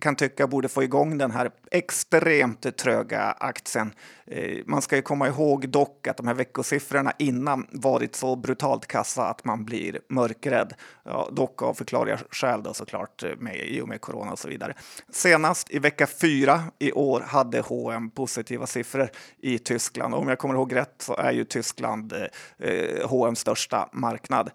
kan 0.01 0.16
tycka 0.16 0.48
borde 0.48 0.70
få 0.70 0.84
igång 0.84 1.18
den 1.18 1.32
här 1.32 1.51
extremt 1.72 2.77
tröga 2.77 3.22
aktien. 3.22 3.94
Eh, 4.27 4.58
man 4.66 4.82
ska 4.82 4.96
ju 4.96 5.01
komma 5.01 5.27
ihåg 5.27 5.70
dock 5.70 6.08
att 6.08 6.18
de 6.18 6.27
här 6.27 6.34
veckosiffrorna 6.34 7.13
innan 7.20 7.68
varit 7.72 8.16
så 8.16 8.36
brutalt 8.36 8.88
kassa 8.88 9.24
att 9.24 9.46
man 9.46 9.66
blir 9.66 10.00
mörkrädd. 10.10 10.74
Ja, 11.04 11.30
dock 11.32 11.62
av 11.62 11.74
förklarliga 11.74 12.20
skäl 12.32 12.63
då 12.63 12.74
såklart 12.74 13.24
eh, 13.24 13.30
med, 13.38 13.56
i 13.56 13.82
och 13.82 13.88
med 13.88 14.01
corona 14.01 14.32
och 14.32 14.39
så 14.39 14.48
vidare. 14.48 14.74
Senast 15.10 15.72
i 15.72 15.80
vecka 15.80 16.08
fyra 16.08 16.63
i 16.80 16.92
år 16.92 17.22
hade 17.27 17.60
H&M 17.60 18.10
positiva 18.10 18.68
siffror 18.68 19.10
i 19.42 19.60
Tyskland. 19.60 20.16
Om 20.16 20.27
jag 20.27 20.38
kommer 20.38 20.56
ihåg 20.56 20.75
rätt 20.75 20.96
så 20.98 21.16
är 21.16 21.32
ju 21.32 21.44
Tyskland 21.44 22.13
eh, 22.58 22.87
H&M's 23.03 23.36
största 23.36 23.89
marknad. 23.94 24.51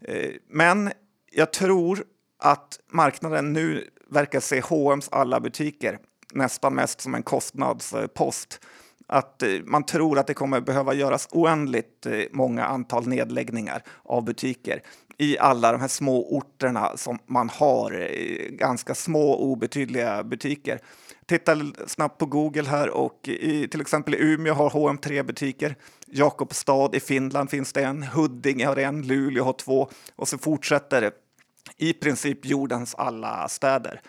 Eh, 0.00 0.30
men 0.50 0.92
jag 1.32 1.52
tror 1.52 2.04
att 2.38 2.80
marknaden 2.92 3.52
nu 3.52 3.88
verkar 4.10 4.40
se 4.40 4.60
H&M's 4.60 5.08
alla 5.12 5.40
butiker 5.40 5.98
nästan 6.32 6.74
mest 6.74 7.00
som 7.00 7.14
en 7.14 7.22
kostnadspost. 7.22 8.60
Att 9.08 9.42
eh, 9.42 9.48
man 9.64 9.82
tror 9.82 10.18
att 10.18 10.26
det 10.26 10.34
kommer 10.34 10.60
behöva 10.60 10.94
göras 10.94 11.28
oändligt 11.32 12.06
eh, 12.06 12.20
många 12.32 12.64
antal 12.64 13.08
nedläggningar 13.08 13.82
av 14.02 14.24
butiker 14.24 14.82
i 15.18 15.38
alla 15.38 15.72
de 15.72 15.80
här 15.80 15.88
små 15.88 16.36
orterna 16.36 16.96
som 16.96 17.18
man 17.26 17.48
har 17.48 17.92
eh, 17.92 18.50
ganska 18.50 18.94
små 18.94 19.36
obetydliga 19.36 20.24
butiker. 20.24 20.80
Titta 21.26 21.56
snabbt 21.86 22.18
på 22.18 22.26
Google 22.26 22.68
här 22.68 22.90
och 22.90 23.28
i, 23.28 23.68
till 23.68 23.80
exempel 23.80 24.14
i 24.14 24.18
Umeå 24.18 24.54
har 24.54 24.70
H&M 24.70 24.98
tre 24.98 25.22
butiker. 25.22 25.76
Jakobstad 26.06 26.94
i 26.94 27.00
Finland 27.00 27.50
finns 27.50 27.72
det 27.72 27.82
en, 27.82 28.02
Huddinge 28.02 28.66
har 28.66 28.76
en, 28.76 29.02
Luleå 29.02 29.44
har 29.44 29.52
två 29.52 29.88
och 30.16 30.28
så 30.28 30.38
fortsätter 30.38 31.00
det 31.00 31.12
i 31.76 31.92
princip 31.92 32.44
jordens 32.44 32.94
alla 32.94 33.48
städer. 33.48 34.00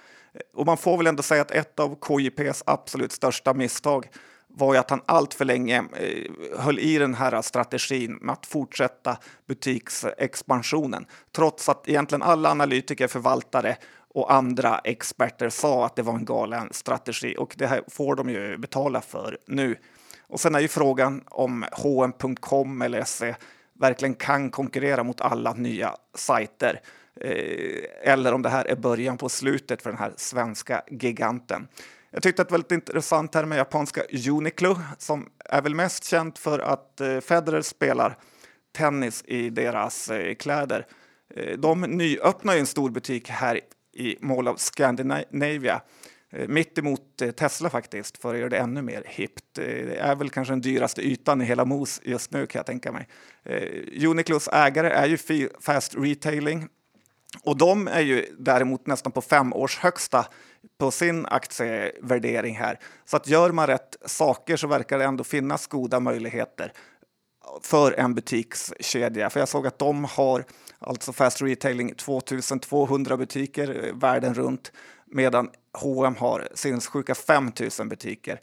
Och 0.54 0.66
man 0.66 0.78
får 0.78 0.98
väl 0.98 1.08
ändå 1.08 1.24
säga 1.24 1.42
att 1.42 1.52
ett 1.52 1.80
av 1.80 1.96
KJPs 2.08 2.64
absolut 2.66 3.12
största 3.12 3.54
misstag 3.54 4.10
var 4.48 4.74
ju 4.74 4.80
att 4.80 4.90
han 4.90 5.02
allt 5.06 5.34
för 5.34 5.46
länge 5.46 5.78
eh, 5.78 6.60
höll 6.60 6.80
i 6.80 6.98
den 6.98 7.14
här 7.14 7.42
strategin 7.42 8.16
med 8.22 8.34
att 8.34 8.46
fortsätta 8.46 9.18
butiksexpansionen. 9.48 11.06
Trots 11.36 11.70
att 11.70 11.90
egentligen 11.90 12.22
alla 12.22 12.50
analytiker, 12.50 13.08
förvaltare 13.08 13.78
och 14.14 14.34
andra 14.34 14.80
experter 14.80 15.50
sa 15.50 15.86
att 15.86 15.96
det 15.96 16.02
var 16.02 16.14
en 16.14 16.26
galen 16.26 16.70
strategi 16.72 17.36
och 17.38 17.56
det 17.58 17.68
här 17.68 17.82
får 17.88 18.16
de 18.16 18.30
ju 18.30 18.58
betala 18.58 19.02
för 19.02 19.38
nu. 19.48 19.76
Och 20.30 20.40
sen 20.40 20.56
är 20.56 20.60
ju 20.60 20.68
frågan 20.68 21.24
om 21.26 21.66
H&M.com 21.72 22.82
eller 22.82 23.04
SE 23.04 23.36
verkligen 23.80 24.16
kan 24.16 24.50
konkurrera 24.50 25.04
mot 25.04 25.22
alla 25.22 25.54
nya 25.54 25.96
sajter 26.16 26.82
eh, 27.22 28.12
eller 28.12 28.34
om 28.34 28.42
det 28.42 28.50
här 28.50 28.66
är 28.66 28.76
början 28.76 29.18
på 29.18 29.30
slutet 29.30 29.82
för 29.82 29.90
den 29.90 30.00
här 30.00 30.14
svenska 30.18 30.84
giganten. 30.90 31.68
Jag 32.12 32.24
tyckte 32.24 32.42
att 32.42 32.48
det 32.48 32.52
var 32.52 32.58
väldigt 32.58 32.72
intressant 32.72 33.36
här 33.36 33.46
med 33.46 33.58
japanska 33.58 34.02
Uniqlo 34.30 34.80
som 34.98 35.30
är 35.46 35.62
väl 35.62 35.76
mest 35.76 36.04
känt 36.04 36.40
för 36.40 36.60
att 36.60 37.02
eh, 37.02 37.20
Federer 37.20 37.62
spelar 37.62 38.18
tennis 38.78 39.24
i 39.28 39.50
deras 39.50 40.10
eh, 40.10 40.36
kläder. 40.36 40.86
De 41.58 41.82
nyöppnar 41.82 42.58
en 42.58 42.66
stor 42.66 42.90
butik 42.90 43.30
här 43.30 43.60
i 43.94 44.18
Mall 44.22 44.48
of 44.48 44.60
Scandinavia 44.60 45.82
Eh, 46.30 46.48
mitt 46.48 46.78
emot 46.78 47.22
eh, 47.22 47.32
Tesla 47.32 47.70
faktiskt, 47.70 48.18
för 48.18 48.34
att 48.34 48.40
göra 48.40 48.50
det 48.50 48.58
ännu 48.58 48.82
mer 48.82 49.04
hippt. 49.06 49.58
Eh, 49.58 49.64
det 49.64 49.98
är 49.98 50.16
väl 50.16 50.30
kanske 50.30 50.52
den 50.52 50.62
dyraste 50.62 51.02
ytan 51.02 51.42
i 51.42 51.46
hela 51.46 51.66
MOS 51.66 52.02
just 52.04 52.32
nu 52.32 52.48
kan 52.48 52.60
jag 52.60 52.66
tänka 52.66 52.92
mig. 52.92 53.08
Uniclos 54.08 54.50
ägare 54.54 54.90
är 54.90 55.06
ju 55.06 55.50
Fast 55.60 55.96
Retailing 55.96 56.68
och 57.44 57.58
de 57.58 57.88
är 57.88 58.02
ju 58.02 58.26
däremot 58.40 58.88
nästan 58.88 59.12
på 59.12 59.22
fem 59.22 59.54
års 59.54 59.78
högsta 59.78 60.26
på 60.78 60.92
sin 60.92 61.26
aktievärdering 61.26 62.56
här. 62.56 62.80
Så 63.06 63.18
att 63.18 63.28
gör 63.28 63.52
man 63.52 63.68
rätt 63.68 63.96
saker 64.06 64.58
så 64.58 64.68
verkar 64.68 65.00
det 65.00 65.06
ändå 65.06 65.24
finnas 65.24 65.68
goda 65.68 66.00
möjligheter 66.00 66.74
för 67.62 67.92
en 67.92 68.16
butikskedja. 68.16 69.30
För 69.30 69.40
jag 69.40 69.50
såg 69.50 69.68
att 69.68 69.80
de 69.80 70.06
har 70.06 70.46
alltså 70.80 71.14
Fast 71.14 71.42
Retailing 71.42 71.96
2200 71.96 73.18
butiker 73.18 73.92
världen 73.94 74.34
runt 74.34 74.72
medan 75.12 75.50
H&M 75.74 76.16
har 76.20 76.48
sinnessjuka 76.54 77.16
5000 77.16 77.90
butiker. 77.90 78.40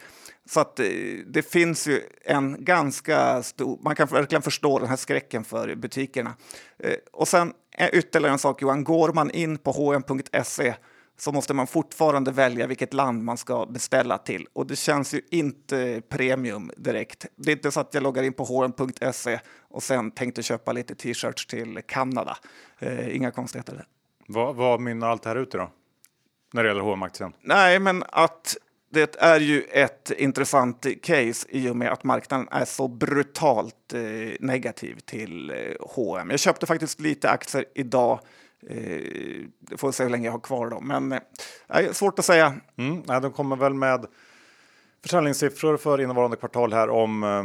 Så 0.46 0.60
att 0.60 0.80
eh, 0.80 0.86
det 1.26 1.42
finns 1.42 1.86
ju 1.86 2.02
en 2.24 2.64
ganska 2.64 3.42
stor, 3.42 3.78
man 3.82 3.96
kan 3.96 4.08
verkligen 4.08 4.42
förstå 4.42 4.78
den 4.78 4.88
här 4.88 4.96
skräcken 4.96 5.44
för 5.44 5.74
butikerna. 5.74 6.34
Eh, 6.78 6.94
och 7.12 7.28
sen 7.28 7.52
ytterligare 7.92 8.32
en 8.32 8.38
sak 8.38 8.62
Johan, 8.62 8.84
går 8.84 9.12
man 9.12 9.30
in 9.30 9.58
på 9.58 9.72
hm.se 9.72 10.74
så 11.16 11.32
måste 11.32 11.54
man 11.54 11.66
fortfarande 11.66 12.30
välja 12.30 12.66
vilket 12.66 12.94
land 12.94 13.24
man 13.24 13.36
ska 13.36 13.66
beställa 13.66 14.18
till. 14.18 14.46
Och 14.52 14.66
det 14.66 14.76
känns 14.76 15.14
ju 15.14 15.20
inte 15.30 16.02
premium 16.08 16.70
direkt. 16.76 17.26
Det 17.36 17.50
är 17.50 17.56
inte 17.56 17.70
så 17.70 17.80
att 17.80 17.94
jag 17.94 18.02
loggar 18.02 18.22
in 18.22 18.32
på 18.32 18.44
hm.se 18.44 19.40
och 19.58 19.82
sen 19.82 20.10
tänkte 20.10 20.42
köpa 20.42 20.72
lite 20.72 20.94
t-shirts 20.94 21.46
till 21.46 21.80
Kanada. 21.86 22.36
Eh, 22.78 23.16
inga 23.16 23.30
konstigheter 23.30 23.72
där. 23.72 23.86
Vad, 24.28 24.56
vad 24.56 24.80
mynnar 24.80 25.08
allt 25.08 25.22
det 25.22 25.28
här 25.28 25.36
ut 25.36 25.54
i 25.54 25.58
då? 25.58 25.70
När 26.54 26.62
det 26.62 26.68
gäller 26.68 26.80
H&M-aktien? 26.80 27.32
Nej, 27.40 27.78
men 27.78 28.04
att 28.08 28.56
det 28.90 29.16
är 29.18 29.40
ju 29.40 29.62
ett 29.62 30.10
intressant 30.10 30.86
case 31.02 31.46
i 31.48 31.68
och 31.68 31.76
med 31.76 31.92
att 31.92 32.04
marknaden 32.04 32.48
är 32.50 32.64
så 32.64 32.88
brutalt 32.88 33.92
eh, 33.94 34.00
negativ 34.40 34.98
till 35.04 35.50
eh, 35.50 35.56
H&M. 35.80 36.30
Jag 36.30 36.40
köpte 36.40 36.66
faktiskt 36.66 37.00
lite 37.00 37.30
aktier 37.30 37.64
idag 37.74 38.20
Eh, 38.66 39.76
får 39.76 39.92
se 39.92 40.02
hur 40.02 40.10
länge 40.10 40.24
jag 40.24 40.32
har 40.32 40.40
kvar 40.40 40.70
dem, 40.70 40.88
men 40.88 41.12
eh, 41.68 41.92
svårt 41.92 42.18
att 42.18 42.24
säga. 42.24 42.54
Mm, 42.76 43.02
nej, 43.06 43.20
de 43.20 43.32
kommer 43.32 43.56
väl 43.56 43.74
med 43.74 44.06
försäljningssiffror 45.02 45.76
för 45.76 46.00
innevarande 46.00 46.36
kvartal 46.36 46.72
här 46.72 46.90
om 46.90 47.24
eh, 47.24 47.44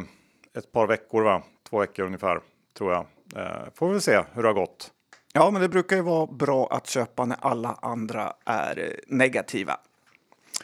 ett 0.60 0.72
par 0.72 0.88
veckor, 0.88 1.24
va? 1.24 1.44
två 1.70 1.80
veckor 1.80 2.06
ungefär 2.06 2.39
tror 2.78 2.92
jag. 2.92 3.06
Eh, 3.36 3.70
får 3.75 3.94
vi 3.94 4.01
se 4.01 4.24
hur 4.34 4.44
det 4.44 4.50
har 4.50 4.54
gått. 4.54 4.92
Ja, 5.34 5.52
men 5.52 5.62
det 5.62 5.70
brukar 5.70 5.96
ju 5.96 6.02
vara 6.02 6.26
bra 6.26 6.68
att 6.72 6.88
köpa 6.88 7.26
när 7.26 7.38
alla 7.42 7.78
andra 7.82 8.34
är 8.46 8.80
eh, 8.80 9.16
negativa. 9.16 9.78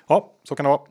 Ja, 0.08 0.32
så 0.44 0.56
kan 0.56 0.64
det 0.64 0.70
vara. 0.70 0.82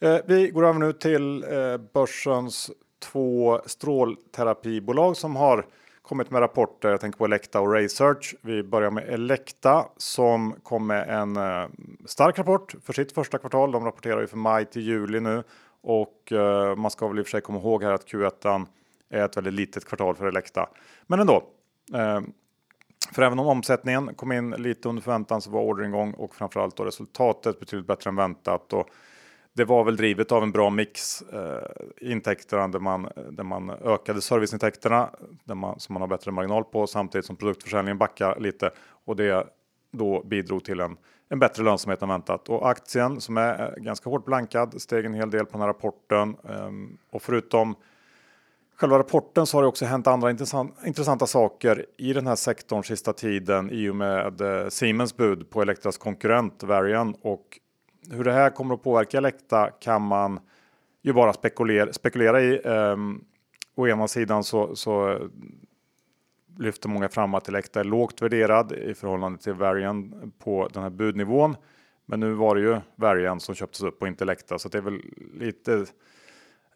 Eh, 0.00 0.20
vi 0.26 0.50
går 0.50 0.66
över 0.66 0.78
nu 0.78 0.92
till 0.92 1.44
eh, 1.44 1.76
börsens 1.94 2.70
två 2.98 3.60
strålterapibolag 3.66 5.16
som 5.16 5.36
har 5.36 5.66
kommit 6.02 6.30
med 6.30 6.40
rapporter. 6.40 6.90
Jag 6.90 7.00
tänker 7.00 7.18
på 7.18 7.24
Elekta 7.24 7.60
och 7.60 7.72
Research. 7.72 8.34
Vi 8.40 8.62
börjar 8.62 8.90
med 8.90 9.08
Elekta 9.08 9.86
som 9.96 10.54
kom 10.62 10.86
med 10.86 11.08
en 11.08 11.38
stark 12.06 12.38
rapport 12.38 12.74
för 12.84 12.92
sitt 12.92 13.12
första 13.12 13.38
kvartal. 13.38 13.72
De 13.72 13.84
rapporterar 13.84 14.20
ju 14.20 14.26
för 14.26 14.36
maj 14.36 14.64
till 14.64 14.82
juli 14.82 15.20
nu 15.20 15.42
och 15.82 16.32
man 16.76 16.90
ska 16.90 17.08
väl 17.08 17.18
i 17.18 17.22
och 17.22 17.26
för 17.26 17.30
sig 17.30 17.40
komma 17.40 17.58
ihåg 17.58 17.82
här 17.82 17.92
att 17.92 18.06
Q1 18.06 18.66
är 19.10 19.24
ett 19.24 19.36
väldigt 19.36 19.54
litet 19.54 19.84
kvartal 19.84 20.16
för 20.16 20.26
Elekta. 20.26 20.68
Men 21.06 21.20
ändå. 21.20 21.42
För 23.12 23.22
även 23.22 23.38
om 23.38 23.46
omsättningen 23.46 24.14
kom 24.14 24.32
in 24.32 24.50
lite 24.50 24.88
under 24.88 25.02
förväntan 25.02 25.40
så 25.40 25.50
var 25.50 25.60
orderingång 25.60 26.12
och 26.12 26.34
framförallt 26.34 26.76
då 26.76 26.84
resultatet 26.84 27.60
betydligt 27.60 27.86
bättre 27.86 28.10
än 28.10 28.16
väntat. 28.16 28.72
Och 28.72 28.88
det 29.52 29.64
var 29.64 29.84
väl 29.84 29.96
drivet 29.96 30.32
av 30.32 30.42
en 30.42 30.52
bra 30.52 30.70
mix 30.70 31.22
eh, 31.22 32.10
intäkterna 32.10 32.68
där 32.68 32.78
man, 32.78 33.08
där 33.30 33.44
man 33.44 33.70
ökade 33.70 34.20
serviceintäkterna 34.20 35.10
där 35.44 35.54
man, 35.54 35.80
som 35.80 35.92
man 35.92 36.02
har 36.02 36.08
bättre 36.08 36.30
marginal 36.30 36.64
på 36.64 36.86
samtidigt 36.86 37.26
som 37.26 37.36
produktförsäljningen 37.36 37.98
backar 37.98 38.40
lite 38.40 38.70
och 39.04 39.16
det 39.16 39.46
då 39.92 40.22
bidrog 40.22 40.64
till 40.64 40.80
en, 40.80 40.96
en 41.28 41.38
bättre 41.38 41.62
lönsamhet 41.62 42.02
än 42.02 42.08
väntat. 42.08 42.48
Och 42.48 42.70
aktien 42.70 43.20
som 43.20 43.36
är 43.36 43.74
ganska 43.76 44.10
hårt 44.10 44.24
blankad 44.24 44.82
steg 44.82 45.04
en 45.04 45.14
hel 45.14 45.30
del 45.30 45.46
på 45.46 45.52
den 45.52 45.60
här 45.60 45.68
rapporten 45.68 46.36
eh, 46.48 46.70
och 47.10 47.22
förutom 47.22 47.76
själva 48.76 48.98
rapporten 48.98 49.46
så 49.46 49.56
har 49.56 49.62
det 49.62 49.68
också 49.68 49.84
hänt 49.84 50.06
andra 50.06 50.30
intressant, 50.30 50.76
intressanta 50.86 51.26
saker 51.26 51.86
i 51.96 52.12
den 52.12 52.26
här 52.26 52.36
sektorn 52.36 52.84
sista 52.84 53.12
tiden 53.12 53.70
i 53.70 53.88
och 53.88 53.96
med 53.96 54.40
eh, 54.40 54.68
Siemens 54.68 55.16
bud 55.16 55.50
på 55.50 55.62
Elektras 55.62 55.98
konkurrent 55.98 56.62
Varian 56.62 57.14
och 57.22 57.60
hur 58.10 58.24
det 58.24 58.32
här 58.32 58.50
kommer 58.50 58.74
att 58.74 58.82
påverka 58.82 59.18
Elekta 59.18 59.70
kan 59.70 60.02
man 60.02 60.40
ju 61.02 61.12
bara 61.12 61.32
spekulera, 61.32 61.92
spekulera 61.92 62.42
i. 62.42 62.58
Um, 62.58 63.24
å 63.74 63.88
ena 63.88 64.08
sidan 64.08 64.44
så, 64.44 64.76
så 64.76 65.18
lyfter 66.58 66.88
många 66.88 67.08
fram 67.08 67.34
att 67.34 67.48
Elekta 67.48 67.80
är 67.80 67.84
lågt 67.84 68.22
värderad 68.22 68.72
i 68.72 68.94
förhållande 68.94 69.38
till 69.38 69.52
Varian 69.52 70.32
på 70.38 70.68
den 70.72 70.82
här 70.82 70.90
budnivån. 70.90 71.56
Men 72.06 72.20
nu 72.20 72.32
var 72.32 72.54
det 72.54 72.60
ju 72.60 72.80
Varian 72.96 73.40
som 73.40 73.54
köptes 73.54 73.82
upp 73.82 74.02
och 74.02 74.08
inte 74.08 74.24
Elekta 74.24 74.58
så 74.58 74.68
det 74.68 74.78
är 74.78 74.82
väl 74.82 75.00
lite 75.34 75.86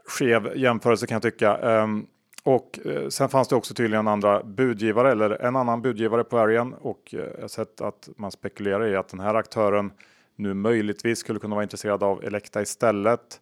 skev 0.08 0.52
jämförelse 0.56 1.06
kan 1.06 1.14
jag 1.14 1.22
tycka. 1.22 1.58
Um, 1.82 2.06
och 2.42 2.78
eh, 2.84 3.08
sen 3.08 3.28
fanns 3.28 3.48
det 3.48 3.56
också 3.56 3.74
tydligen 3.74 4.08
andra 4.08 4.42
budgivare 4.42 5.12
eller 5.12 5.30
en 5.30 5.56
annan 5.56 5.82
budgivare 5.82 6.24
på 6.24 6.38
Arian 6.38 6.74
och 6.74 7.14
eh, 7.14 7.20
jag 7.34 7.40
har 7.40 7.48
sett 7.48 7.80
att 7.80 8.08
man 8.16 8.30
spekulerar 8.30 8.86
i 8.86 8.96
att 8.96 9.08
den 9.08 9.20
här 9.20 9.34
aktören 9.34 9.92
nu 10.36 10.54
möjligtvis 10.54 11.18
skulle 11.18 11.38
kunna 11.38 11.54
vara 11.54 11.62
intresserad 11.62 12.02
av 12.02 12.24
Elekta 12.24 12.62
istället. 12.62 13.40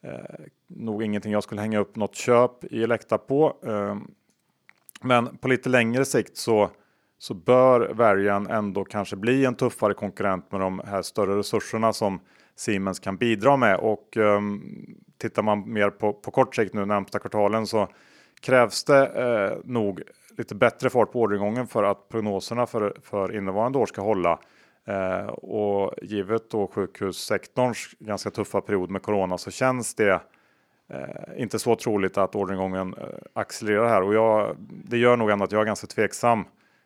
Eh, 0.00 0.44
nog 0.66 1.02
ingenting 1.02 1.32
jag 1.32 1.42
skulle 1.42 1.60
hänga 1.60 1.78
upp 1.78 1.96
något 1.96 2.14
köp 2.14 2.64
i 2.64 2.82
Elekta 2.82 3.18
på. 3.18 3.56
Eh, 3.66 3.96
men 5.00 5.36
på 5.36 5.48
lite 5.48 5.68
längre 5.68 6.04
sikt 6.04 6.36
så, 6.36 6.70
så 7.18 7.34
bör 7.34 7.94
Varian 7.94 8.46
ändå 8.46 8.84
kanske 8.84 9.16
bli 9.16 9.44
en 9.44 9.54
tuffare 9.54 9.94
konkurrent 9.94 10.52
med 10.52 10.60
de 10.60 10.82
här 10.86 11.02
större 11.02 11.38
resurserna 11.38 11.92
som 11.92 12.20
Siemens 12.56 12.98
kan 12.98 13.16
bidra 13.16 13.56
med. 13.56 13.76
Och 13.76 14.16
eh, 14.16 14.40
tittar 15.18 15.42
man 15.42 15.72
mer 15.72 15.90
på, 15.90 16.12
på 16.12 16.30
kort 16.30 16.56
sikt 16.56 16.74
nu 16.74 16.86
närmsta 16.86 17.18
kvartalen 17.18 17.66
så 17.66 17.88
krävs 18.40 18.84
det 18.84 19.06
eh, 19.06 19.58
nog 19.64 20.02
lite 20.38 20.54
bättre 20.54 20.90
fart 20.90 21.12
på 21.12 21.20
orderingången 21.20 21.66
för 21.66 21.84
att 21.84 22.08
prognoserna 22.08 22.66
för, 22.66 22.96
för 23.02 23.36
innevarande 23.36 23.78
år 23.78 23.86
ska 23.86 24.00
hålla. 24.00 24.38
Eh, 24.84 25.26
och 25.26 25.94
givet 26.02 26.50
då 26.50 26.66
sjukhussektorns 26.66 27.94
ganska 27.98 28.30
tuffa 28.30 28.60
period 28.60 28.90
med 28.90 29.02
corona 29.02 29.38
så 29.38 29.50
känns 29.50 29.94
det 29.94 30.20
eh, 30.88 31.42
inte 31.42 31.58
så 31.58 31.76
troligt 31.76 32.18
att 32.18 32.34
orderingången 32.34 32.94
eh, 32.94 33.06
accelererar 33.32 33.88
här 33.88 34.02
och 34.02 34.14
jag, 34.14 34.56
det 34.58 34.98
gör 34.98 35.16
nog 35.16 35.30
ändå 35.30 35.44
att 35.44 35.52
jag 35.52 35.60
är 35.60 35.66
ganska 35.66 35.86
tveksam 35.86 36.44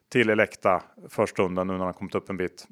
till 0.09 0.31
Elekta 0.31 0.83
för 1.09 1.27
stunden 1.27 1.67
nu 1.67 1.79
när 1.79 1.85
den 1.85 1.95
kommit 1.95 2.15
upp 2.15 2.31
en 2.31 2.37
bit. 2.37 2.67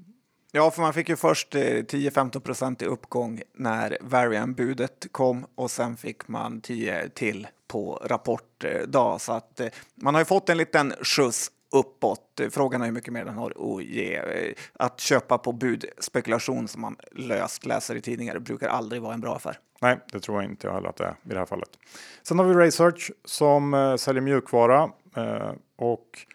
Ja, 0.53 0.71
för 0.71 0.83
man 0.83 0.93
fick 0.93 1.09
ju 1.09 1.17
först 1.17 1.55
eh, 1.55 1.61
10-15 1.61 2.41
procent 2.41 2.83
i 2.83 2.85
uppgång 2.85 3.43
när 3.55 3.99
Varian-budet 4.01 5.13
kom 5.13 5.47
och 5.55 5.71
sen 5.71 5.97
fick 5.97 6.29
man 6.29 6.61
10 6.61 7.09
till 7.09 7.47
på 7.69 8.03
rapportdag. 8.05 9.11
Eh, 9.13 9.17
Så 9.17 9.33
att 9.33 9.61
eh, 9.61 9.69
man 9.95 10.15
har 10.15 10.21
ju 10.21 10.25
fått 10.25 10.49
en 10.49 10.57
liten 10.57 10.93
skjuts 11.03 11.51
uppåt. 11.73 12.41
Frågan 12.51 12.81
är 12.81 12.85
hur 12.87 12.93
mycket 12.93 13.13
mer 13.13 13.25
den 13.25 13.35
har 13.35 13.77
att 13.77 13.85
ge. 13.85 14.23
Att 14.73 15.01
köpa 15.01 15.39
på 15.39 15.53
budspekulation 15.53 16.69
som 16.69 16.81
man 16.81 16.97
löst 17.13 17.67
läser 17.67 17.95
i 17.97 18.01
tidningar 18.01 18.39
brukar 18.39 18.69
aldrig 18.69 19.03
vara 19.03 19.15
en 19.15 19.21
bra 19.21 19.37
affär. 19.37 19.59
Nej, 19.81 19.99
det 20.13 20.21
tror 20.21 20.43
jag 20.43 20.51
inte 20.51 20.67
jag 20.67 20.75
heller 20.75 20.89
att 20.89 20.97
det 20.97 21.05
är 21.05 21.11
i 21.11 21.29
det 21.29 21.39
här 21.39 21.47
fallet. 21.47 21.69
Sen 22.23 22.39
har 22.39 22.47
vi 22.47 22.55
Research 22.55 23.11
som 23.25 23.97
säljer 24.01 24.23
mjukvara 24.23 24.91
och 25.77 26.27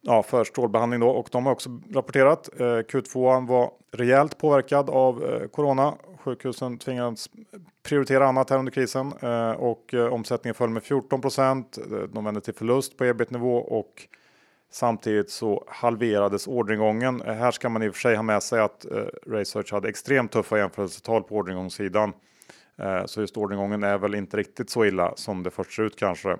ja, 0.00 0.22
för 0.22 0.44
strålbehandling 0.44 1.00
då 1.00 1.08
och 1.08 1.28
de 1.32 1.46
har 1.46 1.52
också 1.52 1.80
rapporterat. 1.94 2.48
Eh, 2.56 2.64
Q2 2.64 3.46
var 3.48 3.70
rejält 3.92 4.38
påverkad 4.38 4.90
av 4.90 5.24
eh, 5.24 5.48
corona. 5.48 5.94
Sjukhusen 6.18 6.78
tvingades 6.78 7.28
prioritera 7.82 8.28
annat 8.28 8.50
här 8.50 8.58
under 8.58 8.72
krisen 8.72 9.12
eh, 9.20 9.50
och 9.50 9.94
eh, 9.94 10.12
omsättningen 10.12 10.54
föll 10.54 10.70
med 10.70 10.82
14 10.82 11.20
procent. 11.20 11.78
Eh, 11.78 11.98
de 11.98 12.24
vände 12.24 12.40
till 12.40 12.54
förlust 12.54 12.96
på 12.96 13.04
ebit-nivå 13.04 13.56
och 13.56 14.08
samtidigt 14.70 15.30
så 15.30 15.64
halverades 15.68 16.46
orderingången. 16.46 17.22
Eh, 17.22 17.34
här 17.34 17.50
ska 17.50 17.68
man 17.68 17.82
i 17.82 17.88
och 17.88 17.94
för 17.94 18.00
sig 18.00 18.16
ha 18.16 18.22
med 18.22 18.42
sig 18.42 18.60
att 18.60 18.84
eh, 18.84 19.04
Research 19.26 19.72
hade 19.72 19.88
extremt 19.88 20.32
tuffa 20.32 20.58
jämförelsetal 20.58 21.22
på 21.22 21.36
orderingångssidan. 21.36 22.12
Så 23.06 23.20
just 23.20 23.36
orderingången 23.36 23.82
är 23.82 23.98
väl 23.98 24.14
inte 24.14 24.36
riktigt 24.36 24.70
så 24.70 24.84
illa 24.84 25.12
som 25.16 25.42
det 25.42 25.50
först 25.50 25.72
ser 25.72 25.82
ut 25.82 25.96
kanske. 25.96 26.36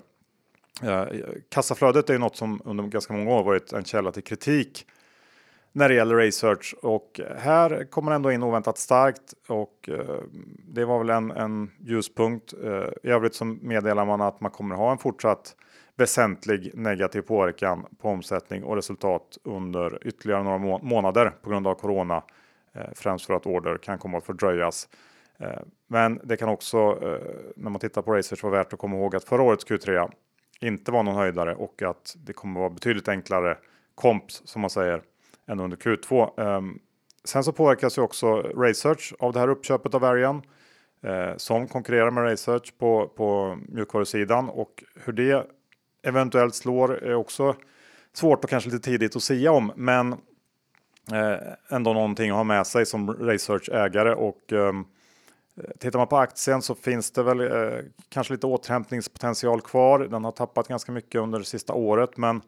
Kassaflödet 1.49 2.09
är 2.09 2.13
ju 2.13 2.19
något 2.19 2.35
som 2.35 2.61
under 2.65 2.83
ganska 2.83 3.13
många 3.13 3.31
år 3.31 3.43
varit 3.43 3.73
en 3.73 3.83
källa 3.83 4.11
till 4.11 4.23
kritik 4.23 4.85
när 5.71 5.89
det 5.89 5.95
gäller 5.95 6.15
research 6.15 6.75
och 6.81 7.19
här 7.37 7.83
kommer 7.83 8.11
ändå 8.11 8.31
in 8.31 8.43
oväntat 8.43 8.77
starkt 8.77 9.33
och 9.47 9.89
eh, 9.89 10.19
det 10.67 10.85
var 10.85 10.99
väl 10.99 11.09
en, 11.09 11.31
en 11.31 11.71
ljuspunkt. 11.79 12.53
Eh, 12.63 13.09
I 13.09 13.09
övrigt 13.09 13.35
så 13.35 13.45
meddelar 13.45 14.05
man 14.05 14.21
att 14.21 14.41
man 14.41 14.51
kommer 14.51 14.75
ha 14.75 14.91
en 14.91 14.97
fortsatt 14.97 15.55
väsentlig 15.95 16.71
negativ 16.73 17.21
påverkan 17.21 17.85
på 18.01 18.09
omsättning 18.09 18.63
och 18.63 18.75
resultat 18.75 19.37
under 19.43 20.07
ytterligare 20.07 20.43
några 20.43 20.57
må 20.57 20.79
månader 20.79 21.33
på 21.41 21.49
grund 21.49 21.67
av 21.67 21.75
corona. 21.75 22.23
Eh, 22.73 22.89
främst 22.95 23.25
för 23.25 23.33
att 23.33 23.45
order 23.45 23.77
kan 23.77 23.97
komma 23.97 24.17
att 24.17 24.25
fördröjas. 24.25 24.89
Eh, 25.39 25.61
men 25.87 26.19
det 26.23 26.37
kan 26.37 26.49
också 26.49 26.77
eh, 26.77 27.51
när 27.55 27.69
man 27.69 27.79
tittar 27.79 28.01
på 28.01 28.13
research 28.13 28.43
vara 28.43 28.57
värt 28.57 28.73
att 28.73 28.79
komma 28.79 28.97
ihåg 28.97 29.15
att 29.15 29.23
förra 29.23 29.41
årets 29.41 29.65
Q3 29.67 30.11
inte 30.59 30.91
var 30.91 31.03
någon 31.03 31.15
höjdare 31.15 31.55
och 31.55 31.81
att 31.81 32.15
det 32.17 32.33
kommer 32.33 32.59
vara 32.59 32.69
betydligt 32.69 33.07
enklare 33.07 33.57
komps 33.95 34.41
som 34.45 34.61
man 34.61 34.69
säger 34.69 35.01
än 35.47 35.59
under 35.59 35.77
Q2. 35.77 36.39
Um, 36.39 36.47
ehm, 36.47 36.79
sen 37.23 37.43
så 37.43 37.51
påverkas 37.51 37.97
ju 37.97 38.01
också 38.01 38.41
Research 38.41 39.13
av 39.19 39.33
det 39.33 39.39
här 39.39 39.47
uppköpet 39.47 39.93
av 39.93 40.03
Arian 40.03 40.41
eh, 41.03 41.37
som 41.37 41.67
konkurrerar 41.67 42.11
med 42.11 42.23
Research 42.23 42.73
på, 42.77 43.07
på 43.07 43.57
mjukvarusidan 43.67 44.49
och 44.49 44.83
hur 45.05 45.13
det 45.13 45.47
eventuellt 46.03 46.55
slår 46.55 47.03
är 47.03 47.15
också 47.15 47.55
svårt 48.13 48.43
och 48.43 48.49
kanske 48.49 48.69
lite 48.69 48.83
tidigt 48.83 49.15
att 49.15 49.23
säga 49.23 49.51
om. 49.51 49.71
Men 49.75 50.13
eh, 51.11 51.37
ändå 51.69 51.93
någonting 51.93 52.29
att 52.29 52.35
ha 52.35 52.43
med 52.43 52.67
sig 52.67 52.85
som 52.85 53.13
Research 53.13 53.69
ägare 53.69 54.13
och 54.13 54.51
um, 54.51 54.87
Tittar 55.79 55.99
man 55.99 56.07
på 56.07 56.17
aktien 56.17 56.61
så 56.61 56.75
finns 56.75 57.11
det 57.11 57.23
väl 57.23 57.39
eh, 57.39 57.79
kanske 58.09 58.33
lite 58.33 58.47
återhämtningspotential 58.47 59.61
kvar. 59.61 59.99
Den 59.99 60.23
har 60.23 60.31
tappat 60.31 60.67
ganska 60.67 60.91
mycket 60.91 61.21
under 61.21 61.39
det 61.39 61.45
sista 61.45 61.73
året, 61.73 62.17
men 62.17 62.41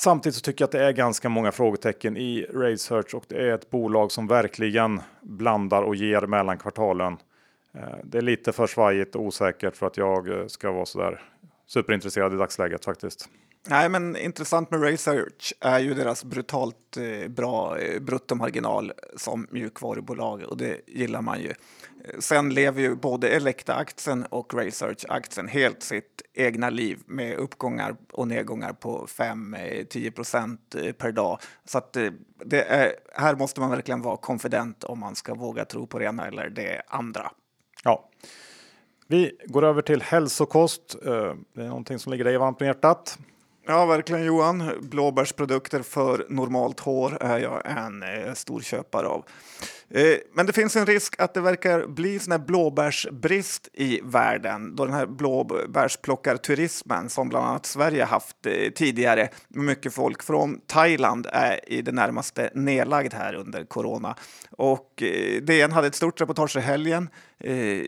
Samtidigt 0.00 0.36
så 0.36 0.40
tycker 0.40 0.62
jag 0.62 0.66
att 0.66 0.72
det 0.72 0.84
är 0.84 0.92
ganska 0.92 1.28
många 1.28 1.52
frågetecken 1.52 2.16
i 2.16 2.46
Research 2.54 3.14
och 3.14 3.24
det 3.28 3.48
är 3.48 3.54
ett 3.54 3.70
bolag 3.70 4.12
som 4.12 4.26
verkligen 4.26 5.02
blandar 5.20 5.82
och 5.82 5.94
ger 5.94 6.20
mellan 6.20 6.58
kvartalen. 6.58 7.16
Eh, 7.74 7.96
det 8.04 8.18
är 8.18 8.22
lite 8.22 8.52
för 8.52 8.66
svajigt 8.66 9.16
och 9.16 9.22
osäkert 9.22 9.76
för 9.76 9.86
att 9.86 9.96
jag 9.96 10.28
eh, 10.28 10.46
ska 10.46 10.72
vara 10.72 10.86
sådär 10.86 11.22
superintresserad 11.66 12.34
i 12.34 12.36
dagsläget 12.36 12.84
faktiskt. 12.84 13.28
Nej, 13.68 13.88
men 13.88 14.16
intressant 14.16 14.70
med 14.70 14.82
Research 14.82 15.54
är 15.60 15.78
ju 15.78 15.94
deras 15.94 16.24
brutalt 16.24 16.96
eh, 16.96 17.28
bra 17.28 17.78
eh, 17.78 18.00
bruttomarginal 18.00 18.92
som 19.16 19.46
mjukvarubolag 19.50 20.42
och 20.42 20.56
det 20.56 20.80
gillar 20.86 21.22
man 21.22 21.40
ju. 21.40 21.54
Sen 22.18 22.54
lever 22.54 22.82
ju 22.82 22.94
både 22.94 23.28
Elekta-aktien 23.28 24.26
och 24.30 24.54
Research-aktien 24.54 25.48
helt 25.48 25.82
sitt 25.82 26.22
egna 26.34 26.70
liv 26.70 26.98
med 27.06 27.36
uppgångar 27.36 27.96
och 28.12 28.28
nedgångar 28.28 28.72
på 28.72 29.06
5-10 29.06 30.06
eh, 30.06 30.10
procent 30.10 30.74
eh, 30.74 30.92
per 30.92 31.12
dag. 31.12 31.38
Så 31.64 31.78
att 31.78 31.96
det 32.44 32.62
är, 32.62 32.92
här 33.14 33.36
måste 33.36 33.60
man 33.60 33.70
verkligen 33.70 34.02
vara 34.02 34.16
konfident 34.16 34.84
om 34.84 34.98
man 34.98 35.16
ska 35.16 35.34
våga 35.34 35.64
tro 35.64 35.86
på 35.86 35.98
det 35.98 36.04
ena 36.04 36.26
eller 36.26 36.50
det 36.50 36.82
andra. 36.88 37.30
Ja. 37.84 38.08
Vi 39.06 39.38
går 39.46 39.64
över 39.64 39.82
till 39.82 40.02
hälsokost. 40.02 40.96
Det 41.02 41.62
är 41.62 41.68
någonting 41.68 41.98
som 41.98 42.12
ligger 42.12 42.24
dig 42.24 42.38
varmt 42.38 42.60
om 42.60 42.66
hjärtat. 42.66 43.18
Ja, 43.70 43.86
verkligen 43.86 44.24
Johan. 44.24 44.72
Blåbärsprodukter 44.80 45.82
för 45.82 46.26
normalt 46.28 46.80
hår 46.80 47.18
är 47.20 47.38
jag 47.38 47.62
en 47.64 48.02
eh, 48.02 48.34
stor 48.34 48.60
köpare 48.60 49.06
av. 49.06 49.24
Eh, 49.90 50.16
men 50.34 50.46
det 50.46 50.52
finns 50.52 50.76
en 50.76 50.86
risk 50.86 51.20
att 51.20 51.34
det 51.34 51.40
verkar 51.40 51.86
bli 51.86 52.18
sån 52.18 52.32
här 52.32 52.38
blåbärsbrist 52.38 53.68
i 53.72 54.00
världen 54.04 54.76
då 54.76 54.84
den 54.84 54.94
här 54.94 55.06
blåbärsplockarturismen 55.06 57.08
som 57.08 57.28
bland 57.28 57.46
annat 57.46 57.66
Sverige 57.66 58.04
haft 58.04 58.46
eh, 58.46 58.70
tidigare 58.70 59.28
med 59.48 59.64
mycket 59.64 59.94
folk 59.94 60.22
från 60.22 60.60
Thailand 60.66 61.26
är 61.32 61.72
i 61.72 61.82
det 61.82 61.92
närmaste 61.92 62.50
nedlagd 62.54 63.14
här 63.14 63.34
under 63.34 63.64
corona. 63.64 64.16
Och 64.50 65.02
eh, 65.02 65.42
DN 65.42 65.72
hade 65.72 65.86
ett 65.86 65.94
stort 65.94 66.20
reportage 66.20 66.56
i 66.56 66.60
helgen 66.60 67.08
eh, 67.38 67.82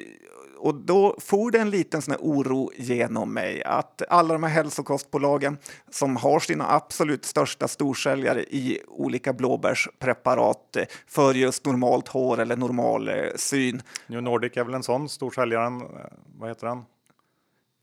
och 0.63 0.75
då 0.75 1.17
får 1.19 1.51
det 1.51 1.59
en 1.59 1.71
liten 1.71 2.03
sån 2.03 2.15
oro 2.19 2.71
genom 2.77 3.35
mig 3.35 3.63
att 3.65 4.03
alla 4.09 4.33
de 4.33 4.43
här 4.43 4.51
hälsokostbolagen 4.51 5.59
som 5.91 6.17
har 6.17 6.41
sina 6.41 6.71
absolut 6.71 7.25
största 7.25 7.69
storsäljare 7.69 8.43
i 8.43 8.79
olika 8.89 9.33
blåbärspreparat 9.33 10.77
för 11.07 11.35
just 11.35 11.67
normalt 11.67 12.09
hår 12.09 12.41
eller 12.41 12.57
normal 12.57 13.09
eh, 13.09 13.15
syn. 13.37 13.83
New 14.07 14.23
Nordic 14.23 14.57
är 14.57 14.65
väl 14.65 14.75
en 14.75 14.83
sån 14.83 15.09
storsäljaren, 15.09 15.81
eh, 15.81 15.87
vad 16.39 16.49
heter 16.49 16.67
den? 16.67 16.85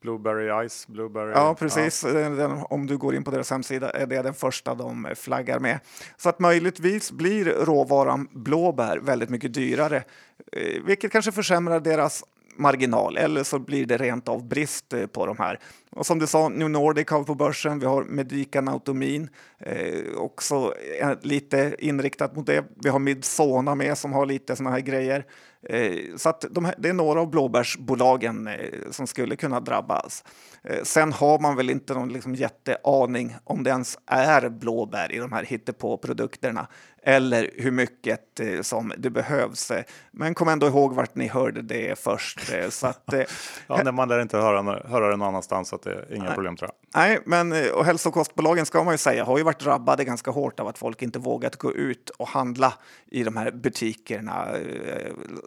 Blueberry 0.02 0.70
Ice, 0.70 0.88
Blueberry. 0.88 1.32
Ja, 1.32 1.56
precis. 1.60 2.04
Ja. 2.04 2.12
Den, 2.12 2.52
om 2.70 2.88
du 2.88 2.98
går 2.98 3.16
in 3.16 3.24
på 3.24 3.32
deras 3.32 3.52
hemsida 3.52 3.90
är 3.90 4.08
det 4.08 4.22
den 4.22 4.34
första 4.34 4.76
de 4.76 5.08
flaggar 5.16 5.60
med. 5.60 5.80
Så 6.18 6.30
att 6.30 6.40
möjligtvis 6.40 7.12
blir 7.12 7.46
råvaran 7.46 8.28
blåbär 8.32 8.98
väldigt 8.98 9.30
mycket 9.30 9.54
dyrare, 9.54 10.04
eh, 10.52 10.84
vilket 10.84 11.12
kanske 11.12 11.32
försämrar 11.32 11.80
deras 11.80 12.24
marginal 12.60 13.18
eller 13.18 13.44
så 13.44 13.60
blir 13.60 13.86
det 13.86 13.98
rent 13.98 14.28
av 14.28 14.48
brist 14.48 14.94
eh, 14.94 15.06
på 15.06 15.26
de 15.26 15.38
här. 15.38 15.60
Och 15.92 16.06
som 16.06 16.20
du 16.20 16.28
sa, 16.28 16.50
New 16.50 16.70
Nordic 16.70 17.10
har 17.10 17.20
vi 17.20 17.26
på 17.26 17.36
börsen. 17.36 17.80
Vi 17.80 17.86
har 17.86 18.04
Medica 18.04 18.62
Nautomin, 18.62 19.30
eh, 19.60 20.18
också 20.18 20.74
eh, 21.02 21.12
lite 21.22 21.76
inriktat 21.80 22.36
mot 22.36 22.46
det. 22.46 22.66
Vi 22.76 22.90
har 22.90 23.00
Midsona 23.00 23.76
med 23.76 23.98
som 23.98 24.14
har 24.14 24.26
lite 24.26 24.56
såna 24.56 24.70
här 24.70 24.80
grejer. 24.80 25.26
Eh, 25.64 26.16
så 26.18 26.30
att 26.30 26.46
de 26.52 26.66
här, 26.66 26.76
det 26.78 26.90
är 26.90 26.94
några 26.94 27.22
av 27.22 27.30
blåbärsbolagen 27.30 28.48
eh, 28.48 28.92
som 28.92 29.08
skulle 29.08 29.36
kunna 29.36 29.60
drabbas. 29.60 30.24
Eh, 30.64 30.84
sen 30.84 31.14
har 31.14 31.40
man 31.40 31.56
väl 31.56 31.70
inte 31.70 31.94
någon 31.94 32.14
liksom 32.14 32.36
jätteaning 32.36 33.36
om 33.44 33.64
det 33.64 33.70
ens 33.70 33.98
är 34.06 34.50
blåbär 34.50 35.12
i 35.12 35.18
de 35.18 35.32
här 35.32 35.44
hittepå-produkterna 35.44 36.68
eller 37.04 37.50
hur 37.56 37.72
mycket 37.72 38.40
eh, 38.40 38.62
som 38.62 38.94
det 38.98 39.10
behövs. 39.10 39.72
Men 40.12 40.34
kom 40.34 40.48
ändå 40.48 40.68
ihåg 40.68 40.94
vart 40.94 41.16
ni 41.16 41.28
hörde 41.28 41.62
det 41.62 42.00
först. 42.00 42.54
Eh, 42.54 42.70
så 42.70 42.88
att, 42.88 43.14
eh, 43.14 43.24
ja, 43.68 43.84
när 43.84 43.92
man 43.92 44.10
lär 44.10 44.22
inte 44.22 44.38
höra, 44.38 44.88
höra 44.88 45.10
det 45.10 45.18
någon 45.18 45.28
annanstans, 45.28 45.70
så 45.70 45.76
att 45.76 45.82
det 45.82 45.92
är 45.92 46.14
inga 46.14 46.24
nej, 46.24 46.34
problem 46.34 46.56
tror 46.56 46.72
jag. 46.72 47.02
Nej, 47.02 47.20
men 47.26 47.72
och 47.74 47.86
hälsokostbolagen 47.86 48.66
ska 48.66 48.84
man 48.84 48.94
ju 48.94 48.98
säga 48.98 49.24
har 49.24 49.38
ju 49.38 49.44
varit 49.44 49.60
drabbade 49.60 50.04
ganska 50.04 50.32
hårt 50.32 50.60
av 50.60 50.68
att 50.68 50.78
folk 50.78 51.02
inte 51.02 51.20
vågat 51.20 51.56
gå 51.56 51.74
ut 51.74 52.10
och 52.10 52.28
handla 52.28 52.74
i 53.08 53.24
de 53.24 53.38
här 53.38 53.52
butikerna. 53.52 54.48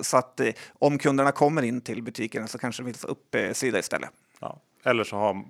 Så 0.01 0.17
att 0.17 0.41
om 0.79 0.99
kunderna 0.99 1.33
kommer 1.33 1.63
in 1.63 1.81
till 1.81 2.03
butikerna 2.03 2.47
så 2.47 2.59
kanske 2.59 2.83
det 2.83 2.87
finns 2.87 3.05
uppsida 3.05 3.79
istället. 3.79 4.11
Ja. 4.41 4.61
Eller 4.85 5.05
så 5.05 5.17
har 5.17 5.45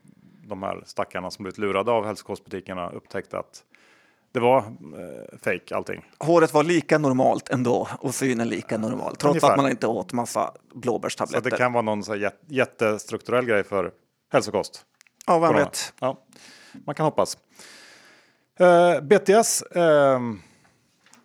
de 0.46 0.62
här 0.62 0.82
stackarna 0.86 1.30
som 1.30 1.42
blivit 1.42 1.58
lurade 1.58 1.90
av 1.90 2.06
hälsokostbutikerna 2.06 2.90
upptäckt 2.90 3.34
att 3.34 3.64
det 4.32 4.40
var 4.40 4.58
eh, 4.58 5.38
fake 5.42 5.76
allting. 5.76 6.04
Håret 6.18 6.54
var 6.54 6.62
lika 6.62 6.98
normalt 6.98 7.48
ändå 7.48 7.88
och 8.00 8.14
synen 8.14 8.48
lika 8.48 8.78
normal 8.78 9.16
trots 9.16 9.24
Ungefär. 9.24 9.50
att 9.50 9.56
man 9.56 9.70
inte 9.70 9.86
åt 9.86 10.12
massa 10.12 10.52
blåbärstabletter. 10.74 11.50
Så 11.50 11.50
det 11.50 11.56
kan 11.56 11.72
vara 11.72 11.82
någon 11.82 12.04
så 12.04 12.16
jät 12.16 12.40
jättestrukturell 12.46 13.44
grej 13.46 13.64
för 13.64 13.92
hälsokost. 14.32 14.84
Ja, 15.26 15.38
vem 15.38 15.54
vet. 15.54 15.94
Ja, 16.00 16.18
man 16.86 16.94
kan 16.94 17.04
hoppas. 17.04 17.38
Eh, 18.58 19.00
BTS, 19.00 19.62
ehm, 19.62 20.40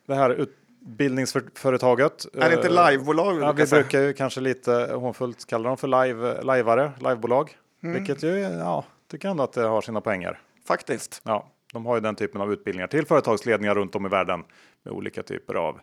det 0.08 0.16
här 0.16 0.30
utbildningsföretaget. 0.30 2.26
Är 2.34 2.50
det 2.50 2.56
inte 2.56 2.68
eh, 2.68 2.92
livebolag? 2.92 3.42
Ja, 3.42 3.52
vi 3.52 3.66
brukar 3.66 4.02
ju 4.02 4.14
kanske 4.14 4.42
lite 4.42 4.72
hånfullt 4.94 5.46
kalla 5.46 5.70
dem 5.70 5.78
för 5.78 5.88
live, 5.88 6.42
liveare, 6.42 6.92
livebolag. 7.00 7.58
Mm. 7.84 7.96
Vilket 7.96 8.24
ju, 8.24 8.38
ja, 8.40 8.86
tycker 9.12 9.30
ändå 9.30 9.44
att 9.44 9.54
det 9.54 9.62
har 9.62 9.82
sina 9.82 10.02
poänger. 10.02 10.40
Faktiskt. 10.68 11.22
Ja, 11.24 11.48
de 11.78 11.86
har 11.86 11.96
ju 11.96 12.02
den 12.02 12.16
typen 12.16 12.42
av 12.42 12.54
utbildningar 12.54 12.88
till 12.88 13.06
företagsledningar 13.06 13.76
runt 13.76 13.96
om 13.96 14.06
i 14.06 14.10
världen 14.10 14.44
med 14.84 14.94
olika 14.94 15.24
typer 15.24 15.54
av 15.54 15.80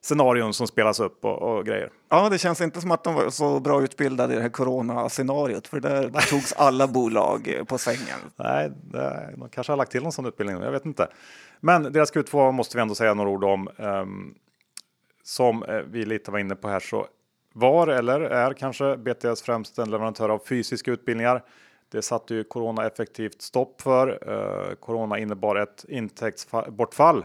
scenarion 0.00 0.54
som 0.54 0.66
spelas 0.66 1.00
upp 1.00 1.24
och, 1.24 1.42
och, 1.42 1.66
grejer. 1.66 1.90
Ja, 2.08 2.28
det 2.28 2.38
känns 2.38 2.60
inte 2.60 2.80
som 2.80 2.90
att 2.90 3.04
de 3.04 3.14
var 3.14 3.30
så 3.30 3.60
bra 3.60 3.82
utbildade 3.82 4.32
i 4.32 4.36
det 4.36 4.42
här 4.42 4.48
corona-scenariot, 4.48 5.68
för 5.68 5.80
där 5.80 6.30
togs 6.30 6.52
alla 6.52 6.86
bolag 6.86 7.62
på 7.68 7.78
sängen. 7.78 8.18
Nej, 8.36 8.70
det, 8.82 9.34
de 9.36 9.48
kanske 9.48 9.72
har 9.72 9.76
lagt 9.76 9.92
till 9.92 10.02
någon 10.02 10.12
sån 10.12 10.26
utbildning, 10.26 10.62
jag 10.62 10.72
vet 10.72 10.86
inte. 10.86 11.08
Men 11.60 11.92
deras 11.92 12.12
Q2 12.12 12.52
måste 12.52 12.76
vi 12.76 12.82
ändå 12.82 12.94
säga 12.94 13.14
några 13.14 13.30
ord 13.30 13.44
om. 13.44 13.68
Um, 13.76 14.34
som 15.22 15.62
eh, 15.62 15.78
vi 15.90 16.04
lite 16.04 16.30
var 16.30 16.38
inne 16.38 16.54
på 16.54 16.68
här 16.68 16.80
så 16.80 17.06
var 17.52 17.88
eller 17.88 18.20
är 18.20 18.52
kanske 18.52 18.96
BTS 18.96 19.42
främst 19.42 19.78
en 19.78 19.90
leverantör 19.90 20.28
av 20.28 20.38
fysiska 20.48 20.90
utbildningar. 20.90 21.42
Det 21.90 22.02
satte 22.02 22.34
ju 22.34 22.44
corona 22.44 22.86
effektivt 22.86 23.42
stopp 23.42 23.80
för. 23.80 24.28
Eh, 24.30 24.74
corona 24.74 25.18
innebar 25.18 25.56
ett 25.56 25.84
intäktsbortfall 25.88 27.24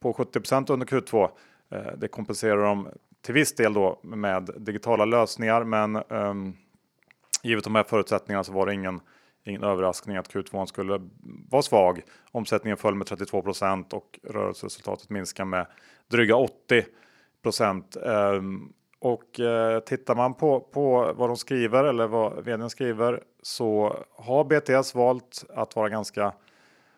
på 0.00 0.12
70% 0.12 0.72
under 0.72 0.86
Q2. 0.86 1.30
Eh, 1.70 1.92
det 1.96 2.08
kompenserar 2.08 2.64
de 2.64 2.88
till 3.22 3.34
viss 3.34 3.54
del 3.54 3.74
då 3.74 4.00
med 4.02 4.50
digitala 4.56 5.04
lösningar, 5.04 5.64
men 5.64 5.96
eh, 5.96 6.34
givet 7.42 7.64
de 7.64 7.74
här 7.74 7.84
förutsättningarna 7.84 8.44
så 8.44 8.52
var 8.52 8.66
det 8.66 8.74
ingen, 8.74 9.00
ingen 9.44 9.62
överraskning 9.62 10.16
att 10.16 10.34
Q2 10.34 10.66
skulle 10.66 11.08
vara 11.50 11.62
svag. 11.62 12.02
Omsättningen 12.30 12.76
föll 12.76 12.94
med 12.94 13.06
32% 13.06 13.94
och 13.94 14.20
rörelseresultatet 14.22 15.10
minskar 15.10 15.44
med 15.44 15.66
dryga 16.08 16.36
80 16.36 16.84
procent. 17.42 17.96
Ehm, 17.96 18.72
och 19.04 19.40
eh, 19.40 19.80
tittar 19.80 20.14
man 20.14 20.34
på, 20.34 20.60
på 20.60 21.12
vad 21.16 21.28
de 21.28 21.36
skriver 21.36 21.84
eller 21.84 22.06
vad 22.06 22.44
vdn 22.44 22.70
skriver 22.70 23.22
så 23.42 23.96
har 24.16 24.44
BTS 24.44 24.94
valt 24.94 25.44
att 25.54 25.76
vara 25.76 25.88
ganska 25.88 26.32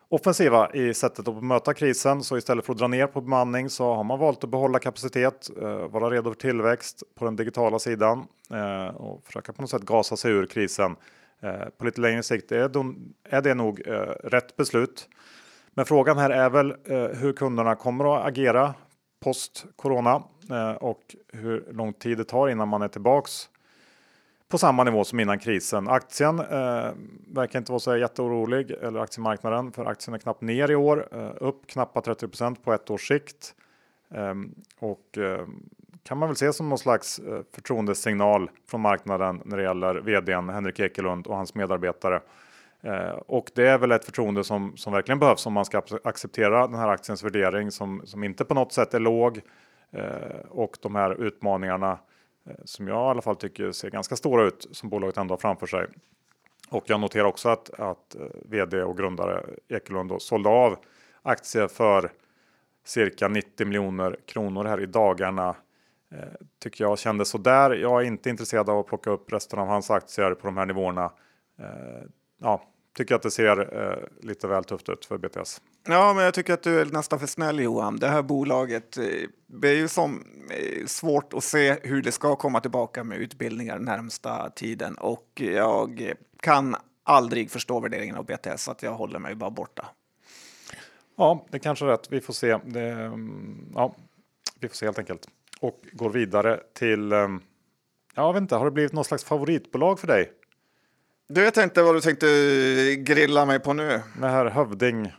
offensiva 0.09 0.71
i 0.75 0.95
sättet 0.95 1.29
att 1.29 1.45
möta 1.45 1.75
krisen. 1.75 2.23
Så 2.23 2.37
istället 2.37 2.67
för 2.67 2.73
att 2.73 2.79
dra 2.79 2.88
ner 2.88 3.07
på 3.07 3.21
bemanning 3.21 3.71
så 3.71 3.95
har 3.95 4.05
man 4.05 4.19
valt 4.19 4.45
att 4.45 4.51
behålla 4.51 4.79
kapacitet, 4.79 5.51
eh, 5.62 5.88
vara 5.88 6.11
redo 6.11 6.31
för 6.31 6.40
tillväxt 6.40 7.03
på 7.14 7.25
den 7.25 7.37
digitala 7.37 7.79
sidan 7.79 8.27
eh, 8.51 8.97
och 8.97 9.27
försöka 9.27 9.53
på 9.53 9.62
något 9.62 9.71
sätt 9.71 9.83
gasa 9.83 10.17
sig 10.17 10.33
ur 10.33 10.47
krisen. 10.47 10.97
Eh, 11.43 11.69
på 11.79 11.85
lite 11.85 12.01
längre 12.01 12.23
sikt 12.23 12.53
är, 12.53 12.69
de, 12.69 13.14
är 13.29 13.43
det 13.43 13.55
nog 13.55 13.88
eh, 13.88 13.93
rätt 14.25 14.57
beslut. 14.57 15.09
Men 15.71 15.85
frågan 15.85 16.19
här 16.19 16.31
är 16.31 16.51
väl 16.51 16.71
eh, 16.71 17.05
hur 17.05 17.33
kunderna 17.33 17.75
kommer 17.75 18.17
att 18.17 18.27
agera 18.27 18.75
post 19.25 19.67
corona 19.77 20.23
Eh, 20.50 20.72
och 20.72 21.16
hur 21.33 21.72
lång 21.72 21.92
tid 21.92 22.18
det 22.18 22.24
tar 22.24 22.48
innan 22.48 22.68
man 22.68 22.83
är 22.83 22.88
tillbaks 22.88 23.48
på 24.48 24.59
samma 24.59 24.85
nivå 24.85 25.04
som 25.04 25.20
innan 25.20 25.38
krisen. 25.38 25.88
Aktien 25.88 26.38
eh, 26.38 26.90
verkar 27.28 27.59
inte 27.59 27.72
vara 27.72 27.80
så 27.80 27.96
jätteorolig, 27.96 28.70
eller 28.70 29.00
aktiemarknaden, 29.00 29.72
för 29.72 29.85
aktien 29.85 30.14
är 30.14 30.18
knappt 30.18 30.40
ner 30.40 30.70
i 30.70 30.74
år, 30.74 31.09
eh, 31.12 31.30
upp 31.40 31.66
knappt 31.66 32.07
30% 32.07 32.57
på 32.64 32.72
ett 32.72 32.90
års 32.90 33.09
sikt. 33.09 33.54
Eh, 34.14 34.35
och 34.78 35.18
eh, 35.18 35.46
kan 36.02 36.18
man 36.18 36.28
väl 36.28 36.37
se 36.37 36.52
som 36.52 36.68
någon 36.68 36.78
slags 36.78 37.18
eh, 37.18 37.40
förtroendesignal 37.52 38.50
från 38.66 38.80
marknaden 38.80 39.42
när 39.44 39.57
det 39.57 39.62
gäller 39.62 39.94
vdn 39.94 40.48
Henrik 40.48 40.80
Ekelund 40.80 41.26
och 41.26 41.37
hans 41.37 41.54
medarbetare. 41.54 42.20
Eh, 42.83 43.18
och 43.26 43.50
det 43.54 43.68
är 43.68 43.78
väl 43.78 43.92
ett 43.92 44.04
förtroende 44.04 44.44
som, 44.44 44.76
som 44.76 44.92
verkligen 44.92 45.18
behövs 45.18 45.46
om 45.46 45.52
man 45.52 45.64
ska 45.64 45.83
acceptera 46.04 46.66
den 46.66 46.78
här 46.78 46.88
aktiens 46.88 47.24
värdering 47.24 47.70
som, 47.70 48.02
som 48.04 48.24
inte 48.24 48.44
på 48.44 48.54
något 48.54 48.72
sätt 48.72 48.94
är 48.94 49.00
låg. 49.00 49.40
Eh, 49.94 50.40
och 50.50 50.76
de 50.83 50.94
här 50.94 51.22
utmaningarna 51.22 51.98
eh, 52.46 52.54
som 52.64 52.88
jag 52.88 52.96
i 52.96 53.11
alla 53.11 53.22
fall 53.22 53.37
tycker 53.37 53.72
ser 53.72 53.90
ganska 53.90 54.16
stora 54.16 54.44
ut 54.44 54.68
som 54.72 54.88
bolaget 54.88 55.16
ändå 55.16 55.33
har 55.33 55.38
framför 55.38 55.66
sig. 55.66 55.87
Och 56.70 56.85
jag 56.87 57.00
noterar 57.00 57.24
också 57.24 57.48
att, 57.48 57.70
att 57.70 58.14
eh, 58.14 58.26
vd 58.44 58.83
och 58.83 58.96
grundare 58.96 59.44
Ekelund 59.68 60.11
då 60.11 60.18
sålde 60.18 60.48
av 60.48 60.76
aktier 61.22 61.68
för 61.68 62.11
cirka 62.85 63.28
90 63.28 63.66
miljoner 63.66 64.16
kronor 64.26 64.64
här 64.64 64.80
i 64.80 64.87
dagarna. 64.87 65.57
Eh, 66.11 66.18
tycker 66.59 66.85
jag 66.85 66.98
kändes 66.98 67.28
sådär. 67.28 67.70
Jag 67.70 68.02
är 68.02 68.07
inte 68.07 68.30
intresserad 68.30 68.70
av 68.70 68.78
att 68.78 68.87
plocka 68.87 69.11
upp 69.11 69.33
resten 69.33 69.59
av 69.59 69.66
hans 69.66 69.90
aktier 69.90 70.35
på 70.35 70.46
de 70.46 70.57
här 70.57 70.66
nivåerna. 70.66 71.12
Eh, 71.59 72.02
ja, 72.40 72.62
tycker 72.94 73.14
att 73.14 73.22
det 73.22 73.30
ser 73.30 73.83
eh, 73.83 74.26
lite 74.26 74.46
väl 74.46 74.64
tufft 74.64 74.88
ut 74.88 75.04
för 75.04 75.18
BTS. 75.18 75.61
Ja, 75.87 76.12
men 76.14 76.24
jag 76.24 76.35
tycker 76.35 76.54
att 76.54 76.62
du 76.62 76.80
är 76.80 76.85
nästan 76.87 77.20
för 77.20 77.26
snäll 77.26 77.61
Johan. 77.61 77.96
Det 77.96 78.09
här 78.09 78.22
bolaget, 78.22 78.96
eh, 78.96 79.04
det 79.46 79.68
är 79.68 79.76
ju 79.76 79.88
som 79.88 80.24
eh, 80.50 80.87
svårt 80.87 81.33
att 81.33 81.44
se 81.44 81.76
hur 81.83 82.02
det 82.02 82.12
ska 82.12 82.37
komma 82.37 82.61
tillbaka 82.61 83.04
med 83.04 83.18
utbildningar 83.18 83.78
närmsta 83.78 84.50
tiden 84.50 84.94
och 84.94 85.28
jag 85.35 86.12
kan 86.40 86.76
aldrig 87.02 87.50
förstå 87.50 87.80
värderingen 87.80 88.16
av 88.16 88.24
BTS 88.24 88.62
så 88.62 88.70
att 88.70 88.83
jag 88.83 88.94
håller 88.94 89.18
mig 89.18 89.35
bara 89.35 89.50
borta. 89.50 89.87
Ja, 91.16 91.46
det 91.50 91.59
kanske 91.59 91.85
är 91.85 91.88
rätt. 91.88 92.07
Vi 92.11 92.20
får 92.20 92.33
se. 92.33 92.59
Det, 92.64 92.90
mm, 92.90 93.72
ja, 93.74 93.94
vi 94.61 94.68
får 94.68 94.74
se 94.74 94.87
helt 94.87 94.98
enkelt 94.98 95.28
och 95.61 95.80
går 95.92 96.11
vidare 96.11 96.61
till. 96.72 97.12
Eh, 97.12 97.28
jag 98.14 98.33
vet 98.33 98.40
inte, 98.40 98.57
har 98.57 98.64
det 98.64 98.70
blivit 98.70 98.92
något 98.92 99.07
slags 99.07 99.24
favoritbolag 99.24 100.00
för 100.00 100.07
dig? 100.07 100.33
Du 101.35 101.40
vet 101.40 101.57
inte 101.57 101.83
vad 101.83 101.94
du 101.94 102.01
tänkte 102.01 102.27
grilla 102.99 103.44
mig 103.44 103.61
på 103.61 103.73
nu. 103.73 104.01
Det 104.20 104.29
här 104.29 104.47
hövding. 104.47 105.12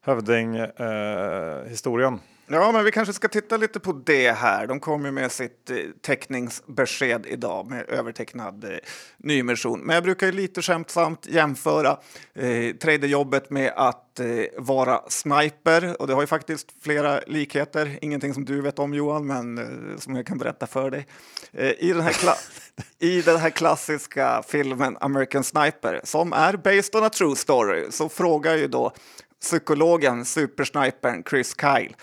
Hövding 0.00 0.56
eh, 0.56 1.64
historien. 1.66 2.20
Ja, 2.50 2.72
men 2.72 2.84
vi 2.84 2.90
kanske 2.90 3.14
ska 3.14 3.28
titta 3.28 3.56
lite 3.56 3.80
på 3.80 3.92
det 3.92 4.32
här. 4.32 4.66
De 4.66 4.80
kom 4.80 5.04
ju 5.04 5.10
med 5.10 5.32
sitt 5.32 5.70
eh, 5.70 5.76
teckningsbesked 6.02 7.26
idag 7.26 7.70
med 7.70 7.88
övertecknad 7.88 8.64
eh, 8.64 8.70
nyemission. 9.16 9.80
Men 9.80 9.94
jag 9.94 10.04
brukar 10.04 10.26
ju 10.26 10.32
lite 10.32 10.62
skämtsamt 10.62 11.26
jämföra 11.26 11.98
eh, 12.34 12.74
traderjobbet 12.76 13.50
med 13.50 13.72
att 13.76 14.20
eh, 14.20 14.26
vara 14.58 15.00
sniper 15.08 16.00
och 16.00 16.06
det 16.06 16.14
har 16.14 16.20
ju 16.20 16.26
faktiskt 16.26 16.66
flera 16.82 17.20
likheter. 17.26 17.98
Ingenting 18.02 18.34
som 18.34 18.44
du 18.44 18.60
vet 18.60 18.78
om 18.78 18.94
Johan, 18.94 19.26
men 19.26 19.58
eh, 19.58 19.98
som 19.98 20.16
jag 20.16 20.26
kan 20.26 20.38
berätta 20.38 20.66
för 20.66 20.90
dig. 20.90 21.06
Eh, 21.52 21.70
I 21.78 21.92
den, 21.92 22.02
här 22.02 22.14
I 22.98 23.22
den 23.22 23.36
här 23.36 23.50
klassiska 23.50 24.42
filmen 24.48 24.96
American 25.00 25.44
Sniper 25.44 26.00
som 26.04 26.32
är 26.32 26.56
based 26.56 26.94
on 26.94 27.04
a 27.04 27.10
true 27.10 27.36
story 27.36 27.86
så 27.90 28.08
frågar 28.08 28.56
ju 28.56 28.68
då 28.68 28.92
psykologen, 29.40 30.24
supersnipern 30.24 31.24
Chris 31.30 31.54
Kyle 31.60 31.94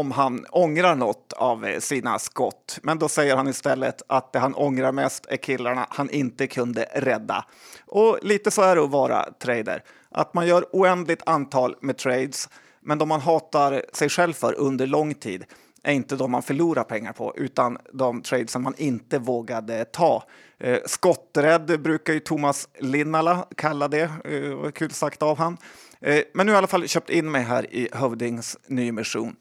om 0.00 0.10
han 0.10 0.46
ångrar 0.50 0.94
något 0.94 1.32
av 1.32 1.66
eh, 1.66 1.80
sina 1.80 2.18
skott. 2.18 2.78
Men 2.82 2.98
då 2.98 3.08
säger 3.08 3.36
han 3.36 3.48
istället 3.48 4.02
att 4.06 4.32
det 4.32 4.38
han 4.38 4.54
ångrar 4.54 4.92
mest 4.92 5.26
är 5.28 5.36
killarna 5.36 5.86
han 5.90 6.10
inte 6.10 6.46
kunde 6.46 6.86
rädda. 6.94 7.44
Och 7.86 8.18
lite 8.22 8.50
så 8.50 8.62
är 8.62 8.76
det 8.76 8.82
att 8.82 8.90
vara 8.90 9.32
trader. 9.32 9.82
Att 10.10 10.34
man 10.34 10.46
gör 10.46 10.66
oändligt 10.72 11.22
antal 11.26 11.76
med 11.80 11.98
trades, 11.98 12.48
men 12.80 12.98
de 12.98 13.08
man 13.08 13.20
hatar 13.20 13.82
sig 13.92 14.08
själv 14.08 14.32
för 14.32 14.54
under 14.54 14.86
lång 14.86 15.14
tid 15.14 15.44
är 15.84 15.92
inte 15.92 16.16
de 16.16 16.30
man 16.30 16.42
förlorar 16.42 16.84
pengar 16.84 17.12
på, 17.12 17.34
utan 17.36 17.78
de 17.92 18.22
trades 18.22 18.50
som 18.50 18.62
man 18.62 18.74
inte 18.76 19.18
vågade 19.18 19.84
ta. 19.84 20.24
Eh, 20.58 20.78
skotträdd 20.86 21.80
brukar 21.80 22.12
ju 22.12 22.20
Thomas 22.20 22.68
Linnala 22.78 23.46
kalla 23.56 23.88
det, 23.88 24.02
eh, 24.02 24.70
kul 24.70 24.90
sagt 24.90 25.22
av 25.22 25.38
han. 25.38 25.56
Eh, 26.00 26.22
men 26.34 26.46
nu 26.46 26.52
har 26.52 26.56
jag 26.56 26.56
i 26.56 26.58
alla 26.58 26.66
fall 26.66 26.88
köpt 26.88 27.10
in 27.10 27.30
mig 27.30 27.42
här 27.42 27.74
i 27.74 27.88
Hövdings 27.92 28.58
nyemission. 28.66 29.36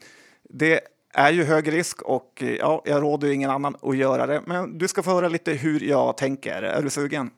Det 0.56 0.82
är 1.14 1.32
ju 1.32 1.44
hög 1.44 1.74
risk 1.74 2.02
och 2.02 2.44
ja, 2.60 2.82
jag 2.86 3.02
råder 3.04 3.32
ingen 3.32 3.50
annan 3.50 3.76
att 3.82 3.98
göra 3.98 4.26
det. 4.28 4.42
Men 4.46 4.78
du 4.78 4.88
ska 4.88 5.04
få 5.04 5.12
höra 5.12 5.28
lite 5.28 5.52
hur 5.52 5.80
jag 5.80 6.18
tänker. 6.18 6.62
Är 6.62 6.82
du 6.82 6.90
sugen? 6.90 7.32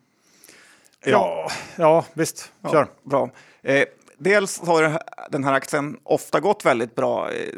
Ja, 1.06 1.52
ja 1.76 2.06
visst. 2.14 2.52
Kör. 2.64 2.76
Ja, 2.76 2.88
bra. 3.04 3.30
Eh, 3.62 3.86
dels 4.18 4.60
har 4.60 5.00
den 5.30 5.44
här 5.44 5.54
aktien 5.54 5.98
ofta 6.04 6.40
gått 6.40 6.66
väldigt 6.66 6.96
bra 6.96 7.32
eh, 7.32 7.50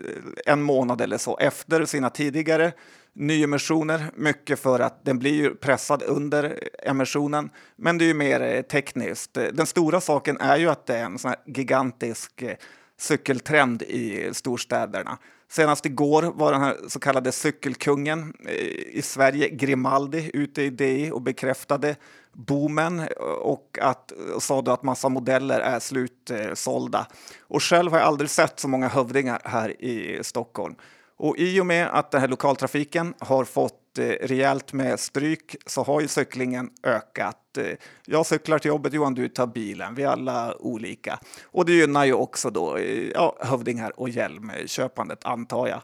en 0.46 0.62
månad 0.62 1.02
eller 1.02 1.18
så 1.18 1.38
efter 1.38 1.86
sina 1.86 2.10
tidigare 2.10 2.72
nyemissioner. 3.14 4.12
Mycket 4.16 4.60
för 4.60 4.80
att 4.80 5.06
den 5.06 5.20
blir 5.20 5.50
pressad 5.50 6.04
under 6.04 6.60
emissionen, 6.84 7.50
men 7.76 7.98
det 7.98 8.06
är 8.06 8.08
ju 8.08 8.14
mer 8.14 8.42
eh, 8.42 8.62
tekniskt. 8.62 9.34
Den 9.34 9.66
stora 9.66 10.02
saken 10.02 10.38
är 10.38 10.58
ju 10.58 10.70
att 10.70 10.86
det 10.86 10.98
är 10.98 11.06
en 11.06 11.20
sån 11.20 11.34
gigantisk 11.46 12.42
eh, 12.42 12.56
cykeltrend 13.00 13.82
i 13.82 14.30
storstäderna. 14.34 15.18
Senast 15.50 15.86
igår 15.86 16.32
var 16.36 16.52
den 16.52 16.62
här 16.62 16.78
så 16.88 17.00
kallade 17.00 17.32
cykelkungen 17.32 18.34
eh, 18.46 18.54
i 18.98 19.02
Sverige, 19.04 19.50
Grimaldi, 19.50 20.32
ute 20.34 20.62
i 20.62 20.70
DI 20.70 21.12
och 21.12 21.22
bekräftade 21.22 21.96
boomen 22.34 23.00
eh, 23.00 23.06
och, 23.42 23.78
att, 23.82 24.12
och 24.36 24.44
sa 24.44 24.62
då 24.62 24.72
att 24.72 24.84
massa 24.84 25.10
modeller 25.10 25.60
är 25.60 25.80
slutsålda. 25.80 27.08
Och 27.42 27.64
själv 27.64 27.92
har 27.92 28.00
jag 28.00 28.08
aldrig 28.08 28.30
sett 28.30 28.60
så 28.60 28.68
många 28.68 28.88
hövdingar 28.88 29.42
här 29.44 29.82
i 29.82 30.20
Stockholm. 30.24 30.76
Och 31.18 31.38
i 31.38 31.62
och 31.62 31.66
med 31.66 31.88
att 31.88 32.12
den 32.12 32.22
här 32.22 32.28
lokaltrafiken 32.28 33.14
har 33.20 33.46
fått 33.46 33.87
Eh, 33.98 34.28
rejält 34.28 34.74
med 34.74 35.00
stryk 35.00 35.56
så 35.66 35.84
har 35.84 36.02
ju 36.02 36.08
cyklingen 36.08 36.70
ökat. 36.84 37.58
Eh, 37.58 37.78
jag 38.06 38.26
cyklar 38.26 38.60
till 38.60 38.70
jobbet, 38.70 38.94
Johan, 38.94 39.14
du 39.14 39.30
tar 39.30 39.48
bilen. 39.48 39.96
Vi 39.96 40.04
är 40.04 40.08
alla 40.08 40.56
olika. 40.60 41.20
Och 41.44 41.66
det 41.66 41.74
gynnar 41.74 42.06
ju 42.06 42.14
också 42.14 42.50
då 42.50 42.78
eh, 42.78 43.10
ja, 43.14 43.38
hövdingar 43.40 44.00
och 44.00 44.10
hjälmköpandet, 44.10 45.26
antar 45.26 45.68
jag. 45.68 45.82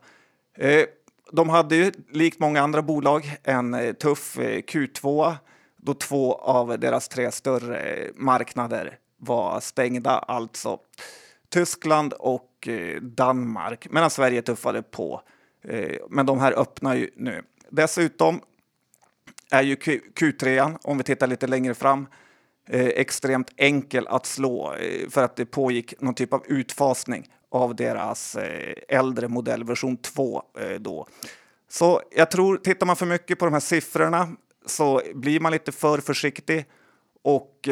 De 1.31 1.49
hade 1.49 1.75
ju, 1.75 1.91
likt 2.11 2.39
många 2.39 2.61
andra 2.61 2.81
bolag, 2.81 3.37
en 3.43 3.95
tuff 3.95 4.37
Q2 4.37 5.35
då 5.77 5.93
två 5.93 6.33
av 6.33 6.79
deras 6.79 7.07
tre 7.07 7.31
större 7.31 8.09
marknader 8.15 8.97
var 9.17 9.59
stängda, 9.59 10.11
alltså 10.11 10.79
Tyskland 11.49 12.13
och 12.13 12.67
Danmark, 13.01 13.87
medan 13.89 14.09
Sverige 14.09 14.41
tuffade 14.41 14.81
på. 14.81 15.21
Men 16.09 16.25
de 16.25 16.39
här 16.39 16.51
öppnar 16.51 16.95
ju 16.95 17.09
nu. 17.15 17.43
Dessutom 17.75 18.41
är 19.51 19.63
ju 19.63 19.75
Q3, 19.75 20.77
om 20.83 20.97
vi 20.97 21.03
tittar 21.03 21.27
lite 21.27 21.47
längre 21.47 21.73
fram, 21.73 22.07
eh, 22.67 22.85
extremt 22.85 23.51
enkel 23.57 24.07
att 24.07 24.25
slå 24.25 24.73
eh, 24.73 25.09
för 25.09 25.23
att 25.23 25.35
det 25.35 25.45
pågick 25.45 26.01
någon 26.01 26.13
typ 26.13 26.33
av 26.33 26.43
utfasning 26.47 27.27
av 27.49 27.75
deras 27.75 28.35
eh, 28.35 28.73
äldre 28.87 29.27
modell, 29.27 29.63
version 29.63 29.97
2 29.97 30.43
eh, 30.59 30.79
då. 30.79 31.07
Så 31.69 32.01
jag 32.15 32.31
tror, 32.31 32.57
tittar 32.57 32.85
man 32.85 32.95
för 32.95 33.05
mycket 33.05 33.39
på 33.39 33.45
de 33.45 33.53
här 33.53 33.61
siffrorna 33.61 34.29
så 34.65 35.01
blir 35.13 35.39
man 35.39 35.51
lite 35.51 35.71
för 35.71 35.97
försiktig. 35.97 36.65
Och 37.21 37.69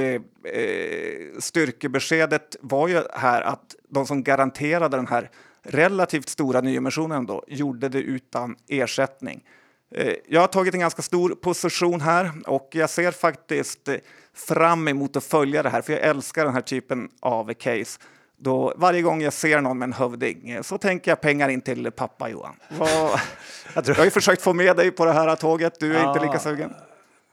styrkebeskedet 1.40 2.56
var 2.62 2.88
ju 2.88 3.04
här 3.14 3.42
att 3.42 3.76
de 3.90 4.06
som 4.06 4.24
garanterade 4.24 4.98
den 4.98 5.08
här 5.08 5.30
relativt 5.64 6.30
stora 6.30 6.62
nyemissionen 6.62 7.26
då 7.26 7.44
gjorde 7.48 7.90
det 7.90 8.02
utan 8.02 8.56
ersättning. 8.68 9.44
Eh, 9.91 10.13
jag 10.27 10.41
har 10.41 10.47
tagit 10.47 10.73
en 10.73 10.80
ganska 10.80 11.01
stor 11.01 11.30
position 11.30 12.01
här 12.01 12.32
och 12.47 12.69
jag 12.71 12.89
ser 12.89 13.12
faktiskt 13.12 13.88
eh, 13.88 13.95
fram 14.34 14.88
emot 14.88 15.15
att 15.15 15.23
följa 15.23 15.63
det 15.63 15.69
här 15.69 15.82
för 15.82 15.93
jag 15.93 16.01
älskar 16.01 16.45
den 16.45 16.54
här 16.54 16.62
typen 16.62 17.10
av 17.19 17.54
case. 17.54 17.99
Då 18.38 18.73
varje 18.77 19.01
gång 19.01 19.21
jag 19.21 19.34
ser 19.34 19.62
någon 19.62 19.77
med 19.77 19.86
en 19.86 19.93
hövding 19.93 20.49
eh, 20.49 20.62
så 20.62 20.77
tänker 20.77 21.12
jag 21.12 21.21
pengar 21.21 21.49
in 21.49 21.62
till 21.62 21.91
pappa 21.91 22.30
Johan. 22.30 22.56
Vad, 22.77 23.88
jag 23.88 23.95
har 23.95 24.06
ju 24.06 24.12
försökt 24.12 24.41
få 24.41 24.54
med 24.54 24.77
dig 24.77 24.91
på 24.91 25.06
det 25.06 25.13
här 25.13 25.36
tåget, 25.36 25.80
du 25.80 25.95
är 25.95 25.99
ja, 25.99 26.13
inte 26.13 26.25
lika 26.25 26.39
sugen. 26.39 26.73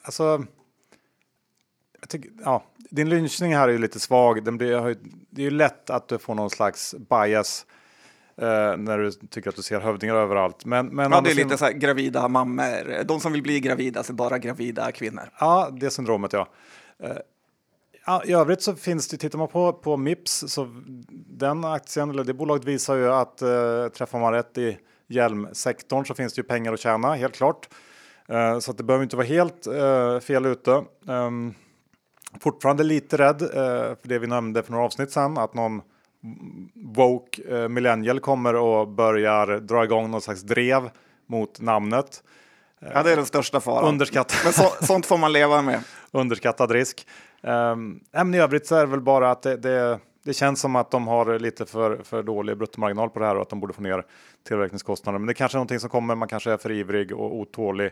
Alltså, 0.03 0.45
tycker, 2.09 2.31
ja, 2.45 2.65
din 2.77 3.09
lynchning 3.09 3.57
här 3.57 3.69
är 3.69 3.73
ju 3.73 3.79
lite 3.79 4.01
svag. 4.01 4.45
Den 4.45 4.59
blir, 4.59 4.97
det 5.31 5.43
är 5.43 5.45
ju 5.45 5.51
lätt 5.51 5.91
att 5.91 6.09
du 6.09 6.19
får 6.19 6.35
någon 6.35 6.51
slags 6.51 6.95
bias 6.95 7.67
när 8.79 8.99
du 8.99 9.11
tycker 9.11 9.49
att 9.49 9.57
du 9.57 9.63
ser 9.63 9.81
hövdingar 9.81 10.15
överallt. 10.15 10.65
Men, 10.65 10.87
men 10.87 11.13
ja, 11.13 11.21
det 11.21 11.31
är 11.31 11.35
lite 11.35 11.59
så 11.59 11.65
här 11.65 11.73
gravida 11.73 12.29
mammor. 12.29 13.05
De 13.05 13.21
som 13.21 13.33
vill 13.33 13.43
bli 13.43 13.61
gravida 13.61 14.03
så 14.03 14.13
bara 14.13 14.39
gravida 14.39 14.93
kvinnor. 14.93 15.31
Ja, 15.41 15.69
det 15.73 15.91
syndromet 15.91 16.33
ja. 16.33 16.49
Eh, 17.03 17.17
ja. 18.07 18.23
I 18.25 18.33
övrigt 18.33 18.63
så 18.63 18.75
finns 18.75 19.09
det, 19.09 19.17
tittar 19.17 19.39
man 19.39 19.49
på, 19.49 19.73
på 19.73 19.97
Mips, 19.97 20.45
så 20.47 20.83
den 21.39 21.65
aktien, 21.65 22.11
eller 22.11 22.25
det 22.25 22.35
bolaget 22.35 22.65
visar 22.65 22.97
ju 22.97 23.13
att 23.13 23.43
eh, 23.43 23.89
träffar 23.89 24.19
man 24.19 24.33
rätt 24.33 24.59
i 24.59 24.79
hjälmsektorn 25.09 26.05
så 26.05 26.15
finns 26.15 26.35
det 26.35 26.39
ju 26.39 26.49
pengar 26.49 26.73
att 26.73 26.81
tjäna, 26.81 27.15
helt 27.15 27.35
klart. 27.35 27.69
Eh, 28.29 28.59
så 28.59 28.71
att 28.71 28.77
det 28.77 28.85
behöver 28.85 29.03
inte 29.03 29.17
vara 29.17 29.27
helt 29.27 29.67
eh, 29.67 30.21
fel 30.21 30.47
ute. 30.47 30.85
Um, 31.07 31.55
fortfarande 32.41 32.85
lite 32.85 33.17
rädd 33.17 33.43
eh, 33.43 33.97
för 34.01 34.09
det 34.09 34.19
vi 34.19 34.27
nämnde 34.27 34.63
för 34.63 34.73
några 34.73 34.85
avsnitt 34.85 35.11
sedan, 35.11 35.39
att 35.39 35.55
någon 35.55 35.83
woke 36.75 37.43
eh, 37.49 37.69
millennial 37.69 38.21
kommer 38.21 38.55
och 38.55 38.89
börjar 38.89 39.61
dra 39.61 39.85
igång 39.85 40.11
någon 40.11 40.21
slags 40.21 40.43
drev 40.43 40.91
mot 41.27 41.61
namnet. 41.61 42.23
Ja, 42.81 43.03
det 43.03 43.13
är 43.13 43.17
den 43.17 43.27
största 43.27 43.61
faran. 43.61 43.85
Underskatt. 43.85 44.35
Men 44.45 44.53
så, 44.53 44.85
sånt 44.87 45.07
får 45.07 45.19
man 45.19 45.33
leva 45.33 45.63
med. 45.63 45.85
Underskattad 46.11 46.71
risk. 46.71 47.07
Um, 47.41 48.35
i 48.35 48.39
övrigt 48.39 48.67
så 48.67 48.75
är 48.75 48.81
det 48.81 48.87
väl 48.87 49.01
bara 49.01 49.31
att 49.31 49.43
det, 49.43 49.57
det, 49.57 49.99
det, 50.25 50.35
känns 50.35 50.61
som 50.61 50.77
att 50.77 50.91
de 50.91 51.07
har 51.07 51.39
lite 51.39 51.67
för, 51.67 52.03
för 52.05 52.23
dålig 52.23 52.57
bruttomarginal 52.57 53.11
på 53.11 53.19
det 53.19 53.27
här 53.27 53.37
och 53.37 53.43
att 53.43 53.51
de 53.51 53.61
borde 53.61 53.73
få 53.73 53.83
ner 53.83 54.05
tillverkningskostnader. 54.49 55.19
Men 55.19 55.27
det 55.27 55.35
kanske 55.35 55.57
är 55.57 55.59
någonting 55.59 55.81
som 55.81 55.91
kommer. 55.91 56.15
Man 56.15 56.29
kanske 56.29 56.53
är 56.53 56.57
för 56.57 56.73
ivrig 56.73 57.13
och 57.13 57.37
otålig 57.37 57.91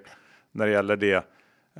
när 0.52 0.66
det 0.66 0.72
gäller 0.72 0.96
det. 0.96 1.24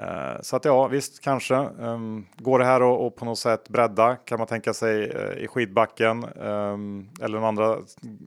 Eh, 0.01 0.41
så 0.41 0.57
att 0.57 0.65
ja, 0.65 0.87
visst 0.87 1.21
kanske. 1.21 1.55
Ehm, 1.55 2.27
går 2.37 2.59
det 2.59 2.65
här 2.65 3.07
att 3.07 3.17
på 3.17 3.25
något 3.25 3.39
sätt 3.39 3.69
bredda? 3.69 4.17
Kan 4.17 4.39
man 4.39 4.47
tänka 4.47 4.75
sig 4.75 5.11
eh, 5.11 5.45
i 5.45 5.49
skidbacken 5.49 6.25
ehm, 6.25 7.09
eller 7.21 7.39
den 7.39 7.45
andra? 7.45 7.79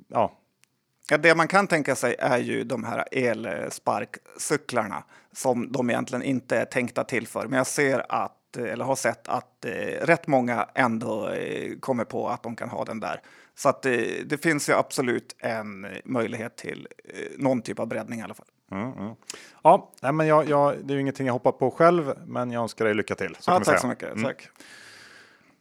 Ja. 0.07 0.37
ja, 1.09 1.17
det 1.17 1.35
man 1.35 1.47
kan 1.47 1.67
tänka 1.67 1.95
sig 1.95 2.15
är 2.19 2.37
ju 2.37 2.63
de 2.63 2.83
här 2.83 3.05
elsparkcyklarna 3.11 5.03
som 5.31 5.71
de 5.71 5.89
egentligen 5.89 6.23
inte 6.23 6.57
är 6.57 6.65
tänkta 6.65 7.03
till 7.03 7.27
för. 7.27 7.47
Men 7.47 7.57
jag 7.57 7.67
ser 7.67 8.05
att, 8.09 8.57
eller 8.57 8.85
har 8.85 8.95
sett 8.95 9.27
att 9.27 9.65
eh, 9.65 10.05
rätt 10.05 10.27
många 10.27 10.69
ändå 10.73 11.33
kommer 11.79 12.03
på 12.03 12.27
att 12.27 12.43
de 12.43 12.55
kan 12.55 12.69
ha 12.69 12.85
den 12.85 12.99
där. 12.99 13.21
Så 13.55 13.69
att 13.69 13.81
det, 13.81 14.29
det 14.29 14.37
finns 14.37 14.69
ju 14.69 14.73
absolut 14.73 15.35
en 15.39 15.87
möjlighet 16.05 16.57
till 16.57 16.87
någon 17.37 17.61
typ 17.61 17.79
av 17.79 17.87
breddning 17.87 18.19
i 18.19 18.23
alla 18.23 18.33
fall. 18.33 18.47
Mm, 18.71 18.93
mm. 18.93 19.15
Ja, 19.63 19.91
nej, 20.01 20.11
men 20.11 20.27
jag, 20.27 20.49
jag, 20.49 20.75
det 20.83 20.93
är 20.93 20.95
ju 20.95 21.01
ingenting 21.01 21.25
jag 21.25 21.33
hoppat 21.33 21.59
på 21.59 21.71
själv, 21.71 22.13
men 22.25 22.51
jag 22.51 22.61
önskar 22.61 22.85
dig 22.85 22.93
lycka 22.93 23.15
till. 23.15 23.35
Så 23.39 23.51
ja, 23.51 23.59
tack 23.59 23.79
så 23.79 23.87
mycket. 23.87 24.11
Mm. 24.11 24.23
Tack. 24.23 24.49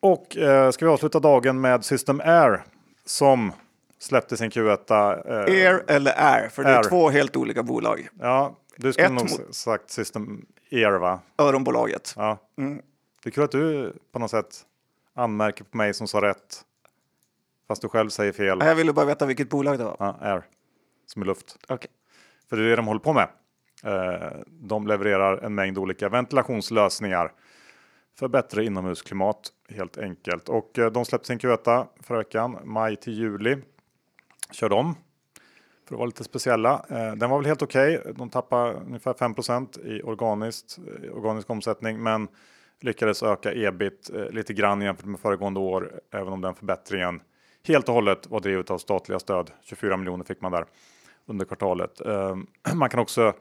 Och 0.01 0.37
eh, 0.37 0.71
ska 0.71 0.85
vi 0.85 0.93
avsluta 0.93 1.21
dagen 1.21 1.61
med 1.61 1.85
System 1.85 2.21
Air 2.25 2.65
som 3.05 3.53
släppte 3.99 4.37
sin 4.37 4.51
Q1. 4.51 4.93
Eh, 4.93 5.55
Air 5.55 5.85
eller 5.87 6.15
Air, 6.17 6.49
för 6.49 6.65
det 6.65 6.71
är 6.71 6.83
två 6.83 7.11
helt 7.11 7.37
olika 7.37 7.63
bolag. 7.63 8.09
Ja, 8.21 8.57
du 8.77 8.93
skulle 8.93 9.09
nog 9.09 9.29
sagt 9.51 9.91
System 9.91 10.47
Air 10.73 10.99
va? 10.99 11.21
Öronbolaget. 11.39 12.15
Ja. 12.17 12.39
Mm. 12.59 12.83
Det 13.23 13.29
är 13.29 13.31
kul 13.31 13.45
att 13.45 13.51
du 13.51 13.93
på 14.13 14.19
något 14.19 14.31
sätt 14.31 14.65
anmärker 15.15 15.65
på 15.65 15.77
mig 15.77 15.95
som 15.95 16.09
sa 16.09 16.23
rätt. 16.23 16.65
Fast 17.69 17.83
du 17.83 17.89
själv 17.89 18.09
säger 18.09 18.33
fel. 18.33 18.59
Jag 18.61 18.75
ville 18.75 18.93
bara 18.93 19.07
veta 19.07 19.27
vilket 19.27 19.51
bolag 19.51 19.79
det 19.79 19.85
var. 19.85 19.97
Ja, 19.99 20.19
Air. 20.21 20.43
Som 21.07 21.23
är 21.23 21.27
luft. 21.27 21.57
Okay. 21.69 21.89
För 22.49 22.57
det 22.57 22.63
är 22.63 22.69
det 22.69 22.77
de 22.77 22.87
håller 22.87 23.01
på 23.01 23.13
med. 23.13 23.29
Eh, 23.85 24.33
de 24.49 24.87
levererar 24.87 25.39
en 25.39 25.55
mängd 25.55 25.79
olika 25.79 26.09
ventilationslösningar 26.09 27.33
för 28.19 28.29
bättre 28.29 28.65
inomhusklimat 28.65 29.53
helt 29.69 29.99
enkelt. 29.99 30.49
Och 30.49 30.79
eh, 30.79 30.91
de 30.91 31.05
släppte 31.05 31.27
sin 31.27 31.39
Q1 31.39 31.87
förra 32.03 32.19
veckan, 32.19 32.59
maj 32.65 32.97
till 32.97 33.13
juli. 33.13 33.57
Kör 34.51 34.69
de 34.69 34.95
för 35.89 35.95
att 35.95 35.99
vara 35.99 36.07
lite 36.07 36.25
speciella. 36.25 36.85
Eh, 36.89 37.13
den 37.15 37.31
var 37.31 37.39
väl 37.39 37.47
helt 37.47 37.63
okej. 37.63 37.99
Okay. 37.99 38.13
De 38.13 38.31
tappade 38.31 38.73
ungefär 38.73 39.13
5% 39.13 39.87
i 39.87 40.03
organiskt, 40.03 40.79
organisk 41.13 41.51
omsättning, 41.51 42.03
men 42.03 42.29
lyckades 42.81 43.23
öka 43.23 43.53
ebit 43.55 44.11
lite 44.31 44.55
grann 44.55 44.81
jämfört 44.81 45.07
med 45.07 45.21
föregående 45.21 45.61
år, 45.61 46.01
även 46.13 46.33
om 46.33 46.41
den 46.41 46.55
förbättringen 46.55 47.21
helt 47.65 47.89
och 47.89 47.95
hållet 47.95 48.27
var 48.27 48.41
drivet 48.41 48.71
av 48.71 48.79
statliga 48.79 49.19
stöd. 49.19 49.51
24 49.63 49.97
miljoner 49.97 50.25
fick 50.25 50.41
man 50.41 50.53
där 50.53 50.65
under 51.29 51.47
kvartalet. 51.47 52.01
Ehm, 52.01 52.47
man 52.75 52.89
kan 52.91 53.01
också 53.01 53.33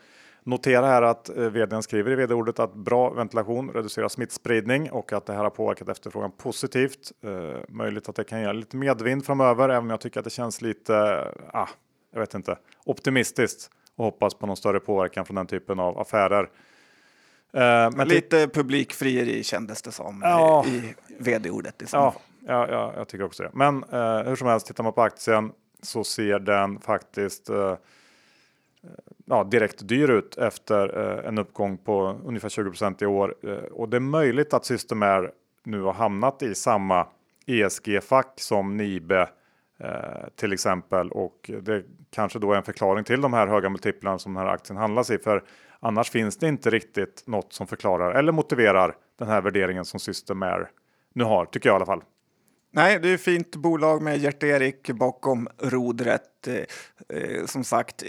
notera 0.44 0.86
här 0.86 1.02
att 1.02 1.30
eh, 1.30 1.44
vdn 1.44 1.84
skriver 1.84 2.12
i 2.12 2.16
vd-ordet 2.16 2.60
att 2.60 2.74
bra 2.74 3.10
ventilation 3.10 3.70
reducerar 3.70 4.08
smittspridning 4.08 4.92
och 4.92 5.14
att 5.14 5.26
det 5.26 5.34
här 5.34 5.44
har 5.44 5.50
påverkat 5.50 5.90
efterfrågan 5.90 6.32
positivt. 6.32 7.12
Ehm, 7.24 7.58
möjligt 7.70 8.10
att 8.10 8.16
det 8.16 8.24
kan 8.24 8.42
ge 8.42 8.54
lite 8.54 8.78
medvind 8.78 9.26
framöver, 9.26 9.70
även 9.70 9.84
om 9.84 9.90
jag 9.90 10.02
tycker 10.02 10.20
att 10.20 10.24
det 10.24 10.30
känns 10.30 10.62
lite 10.62 11.28
ah, 11.54 11.68
jag 12.14 12.20
vet 12.20 12.34
inte, 12.34 12.58
optimistiskt 12.86 13.70
och 13.96 14.06
hoppas 14.06 14.34
på 14.34 14.48
någon 14.48 14.58
större 14.58 14.80
påverkan 14.80 15.26
från 15.26 15.36
den 15.36 15.48
typen 15.48 15.80
av 15.80 16.00
affärer. 16.00 16.50
Eh, 17.54 17.92
men 17.96 18.08
Lite 18.08 18.48
publikfrieri 18.48 19.44
kändes 19.44 19.82
det 19.82 19.92
som 19.92 20.22
ja, 20.24 20.66
i 20.68 20.96
vd-ordet. 21.20 21.84
Ja, 21.92 22.14
ja, 22.46 22.68
ja, 22.70 22.94
jag 22.98 23.08
tycker 23.08 23.26
också 23.26 23.44
det. 23.44 23.50
Men 23.54 23.84
eh, 23.84 24.24
hur 24.24 24.36
som 24.36 24.48
helst, 24.48 24.68
tittar 24.68 24.84
man 24.84 24.94
på 24.94 25.02
aktien 25.02 25.52
så 25.88 26.04
ser 26.04 26.40
den 26.40 26.80
faktiskt 26.80 27.50
eh, 27.50 27.58
eh, 27.58 27.78
ja, 29.26 29.44
direkt 29.44 29.88
dyr 29.88 30.10
ut 30.10 30.38
efter 30.38 31.00
eh, 31.00 31.28
en 31.28 31.38
uppgång 31.38 31.78
på 31.78 32.20
ungefär 32.26 32.50
20% 32.50 33.04
i 33.04 33.06
år. 33.06 33.36
Eh, 33.44 33.52
och 33.54 33.90
det 33.90 33.98
är 33.98 34.02
möjligt 34.02 34.54
att 34.54 34.66
Systemair 34.66 35.32
nu 35.64 35.82
har 35.82 35.94
hamnat 35.94 36.44
i 36.44 36.56
samma 36.56 37.08
ESG-fack 37.46 38.34
som 38.40 38.78
Nibe 38.78 39.30
eh, 39.80 40.28
till 40.36 40.54
exempel. 40.54 41.12
Och 41.12 41.52
det 41.62 41.84
kanske 42.10 42.40
då 42.40 42.54
är 42.54 42.58
en 42.58 42.64
förklaring 42.64 43.04
till 43.04 43.22
de 43.22 43.34
här 43.34 43.48
höga 43.48 43.70
multiplarna 43.70 44.20
som 44.20 44.34
den 44.34 44.44
här 44.44 44.54
aktien 44.54 44.78
handlas 44.78 45.10
i. 45.10 45.18
För 45.18 45.44
annars 45.80 46.10
finns 46.10 46.38
det 46.38 46.48
inte 46.48 46.70
riktigt 46.70 47.24
något 47.28 47.54
som 47.54 47.68
förklarar 47.68 48.12
eller 48.12 48.32
motiverar 48.32 48.96
den 49.20 49.28
här 49.28 49.42
värderingen 49.42 49.86
som 49.86 50.00
Systemair 50.00 50.70
nu 51.14 51.24
har, 51.24 51.46
tycker 51.46 51.70
jag 51.70 51.74
i 51.74 51.76
alla 51.76 51.86
fall. 51.86 52.04
Nej, 52.78 53.00
det 53.00 53.10
är 53.10 53.16
ett 53.16 53.22
fint 53.22 53.56
bolag 53.56 54.02
med 54.02 54.22
Gert-Erik 54.22 54.90
bakom 54.90 55.48
rodret. 55.62 56.48
Eh, 56.48 56.56
eh 57.18 57.46
som 57.46 57.64
sagt, 57.64 58.04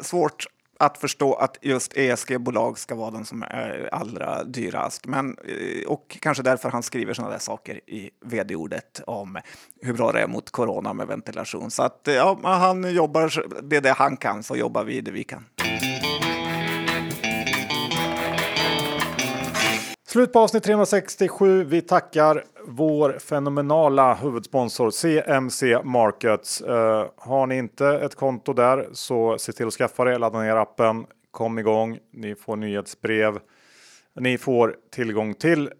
svårt 0.00 0.46
att 0.78 0.98
förstå 0.98 1.34
att 1.34 1.58
just 1.60 1.96
ESG-bolag 1.96 2.78
ska 2.78 2.94
vara 2.94 3.10
den 3.10 3.24
som 3.24 3.42
är 3.42 3.88
allra 3.92 4.44
dyrast. 4.44 5.06
Men, 5.06 5.36
eh, 5.44 5.88
och 5.88 6.18
kanske 6.20 6.42
därför 6.42 6.70
han 6.70 6.82
skriver 6.82 7.14
sådana 7.14 7.32
där 7.32 7.38
saker 7.38 7.90
i 7.90 8.10
vd-ordet 8.20 9.00
om 9.06 9.38
hur 9.80 9.92
bra 9.92 10.12
det 10.12 10.20
är 10.20 10.26
mot 10.26 10.50
corona 10.50 10.92
med 10.92 11.06
ventilation. 11.06 11.70
Så 11.70 11.82
att 11.82 12.08
eh, 12.08 12.14
ja, 12.14 12.38
han 12.42 12.94
jobbar, 12.94 13.32
det 13.62 13.76
är 13.76 13.80
det 13.80 13.92
han 13.92 14.16
kan, 14.16 14.42
så 14.42 14.56
jobbar 14.56 14.84
vi 14.84 15.00
det 15.00 15.10
vi 15.10 15.24
kan. 15.24 15.44
Slut 20.14 20.32
på 20.32 20.38
avsnitt 20.38 20.62
367. 20.64 21.64
Vi 21.64 21.80
tackar 21.80 22.44
vår 22.66 23.18
fenomenala 23.18 24.14
huvudsponsor 24.14 24.90
CMC 24.90 25.82
Markets. 25.84 26.60
Eh, 26.60 27.06
har 27.16 27.46
ni 27.46 27.56
inte 27.56 27.86
ett 27.86 28.14
konto 28.14 28.52
där 28.52 28.88
så 28.92 29.38
se 29.38 29.52
till 29.52 29.66
att 29.66 29.72
skaffa 29.72 30.04
det. 30.04 30.18
Ladda 30.18 30.40
ner 30.40 30.56
appen. 30.56 31.06
Kom 31.30 31.58
igång. 31.58 31.98
Ni 32.12 32.34
får 32.34 32.56
nyhetsbrev. 32.56 33.38
Ni 34.20 34.38
får 34.38 34.76
tillgång 34.90 35.34
till 35.34 35.70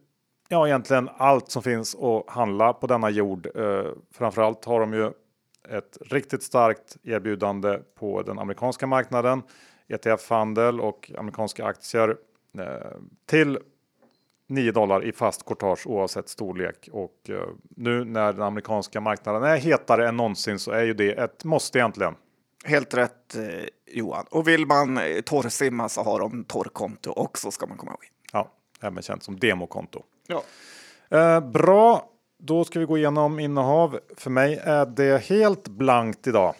ja, 0.48 0.66
egentligen 0.66 1.08
allt 1.16 1.50
som 1.50 1.62
finns 1.62 1.94
att 1.94 2.30
handla 2.30 2.72
på 2.72 2.86
denna 2.86 3.10
jord. 3.10 3.48
Eh, 3.54 3.86
framförallt 4.14 4.64
har 4.64 4.80
de 4.80 4.94
ju 4.94 5.06
ett 5.68 5.98
riktigt 6.00 6.42
starkt 6.42 6.96
erbjudande 7.02 7.78
på 7.98 8.22
den 8.22 8.38
amerikanska 8.38 8.86
marknaden. 8.86 9.42
ETF-handel 9.88 10.80
och 10.80 11.12
amerikanska 11.18 11.64
aktier 11.64 12.16
eh, 12.58 12.98
till 13.26 13.58
9 14.46 14.72
dollar 14.72 15.04
i 15.04 15.12
fast 15.12 15.44
courtage 15.44 15.86
oavsett 15.86 16.28
storlek. 16.28 16.88
Och 16.92 17.14
uh, 17.28 17.42
nu 17.76 18.04
när 18.04 18.32
den 18.32 18.42
amerikanska 18.42 19.00
marknaden 19.00 19.42
är 19.42 19.56
hetare 19.56 20.08
än 20.08 20.16
någonsin 20.16 20.58
så 20.58 20.70
är 20.70 20.82
ju 20.82 20.94
det 20.94 21.12
ett 21.12 21.44
måste 21.44 21.78
egentligen. 21.78 22.14
Helt 22.64 22.94
rätt 22.94 23.36
eh, 23.36 23.42
Johan. 23.86 24.24
Och 24.30 24.48
vill 24.48 24.66
man 24.66 24.98
eh, 24.98 25.20
torrsimma 25.20 25.88
så 25.88 26.02
har 26.02 26.18
de 26.18 26.44
torrkonto 26.44 27.10
också 27.10 27.50
ska 27.50 27.66
man 27.66 27.76
komma 27.76 27.92
ihåg. 27.92 28.04
Ja, 28.32 28.50
även 28.80 29.02
känt 29.02 29.22
som 29.22 29.38
demokonto. 29.38 30.02
Ja. 30.26 30.42
Eh, 31.18 31.40
bra, 31.40 32.08
då 32.38 32.64
ska 32.64 32.80
vi 32.80 32.86
gå 32.86 32.98
igenom 32.98 33.40
innehav. 33.40 33.98
För 34.16 34.30
mig 34.30 34.60
är 34.64 34.86
det 34.86 35.22
helt 35.22 35.68
blankt 35.68 36.26
idag. 36.26 36.54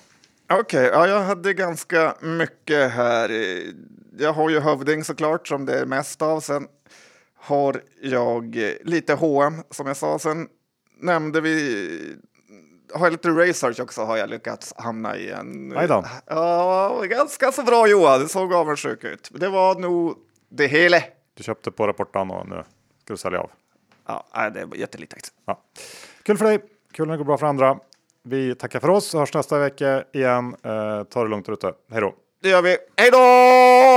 Okej, 0.52 0.60
okay, 0.60 0.98
ja, 0.98 1.06
jag 1.06 1.20
hade 1.20 1.54
ganska 1.54 2.14
mycket 2.20 2.92
här. 2.92 3.30
Jag 4.18 4.32
har 4.32 4.50
ju 4.50 4.60
Hövding 4.60 5.04
såklart 5.04 5.48
som 5.48 5.66
det 5.66 5.78
är 5.78 5.86
mest 5.86 6.22
av. 6.22 6.40
Sen 6.40 6.66
har 7.44 7.82
jag 8.02 8.56
lite 8.84 9.14
H&M 9.14 9.62
som 9.70 9.86
jag 9.86 9.96
sa. 9.96 10.18
Sen 10.18 10.48
nämnde 11.00 11.40
vi 11.40 12.16
har 12.94 13.06
jag 13.06 13.12
lite 13.12 13.28
research 13.28 13.80
också 13.80 14.02
har 14.02 14.16
jag 14.16 14.30
lyckats 14.30 14.74
hamna 14.76 15.16
i 15.16 15.30
en... 15.30 15.74
Ja, 16.26 17.02
ganska 17.04 17.52
så 17.52 17.62
bra 17.62 17.88
Johan, 17.88 18.20
det 18.20 18.28
såg 18.28 18.54
avundsjuk 18.54 19.04
ut. 19.04 19.30
Det 19.32 19.48
var 19.48 19.74
nog 19.74 20.16
det 20.48 20.66
hela. 20.66 21.02
Du 21.34 21.42
köpte 21.42 21.70
på 21.70 21.86
rapporten 21.86 22.30
och 22.30 22.48
nu 22.48 22.62
ska 23.04 23.12
du 23.12 23.16
sälja 23.16 23.40
av. 23.40 23.50
Ja, 24.06 24.50
det 24.54 24.60
är 24.60 24.76
jättelite. 24.76 25.16
Ja. 25.46 25.60
Kul 26.22 26.38
för 26.38 26.44
dig, 26.44 26.60
kul 26.92 27.06
när 27.06 27.14
det 27.14 27.18
går 27.18 27.24
bra 27.24 27.38
för 27.38 27.46
andra. 27.46 27.78
Vi 28.22 28.54
tackar 28.54 28.80
för 28.80 28.90
oss 28.90 29.14
och 29.14 29.20
hörs 29.20 29.34
nästa 29.34 29.58
vecka 29.58 30.04
igen. 30.12 30.56
Eh, 30.62 31.04
ta 31.04 31.22
det 31.22 31.30
lugnt 31.30 31.48
ute. 31.48 31.72
Hej 31.90 32.00
då! 32.00 32.14
Det 32.42 32.48
gör 32.48 32.62
vi. 32.62 32.76
Hej 32.96 33.10
då! 33.10 33.93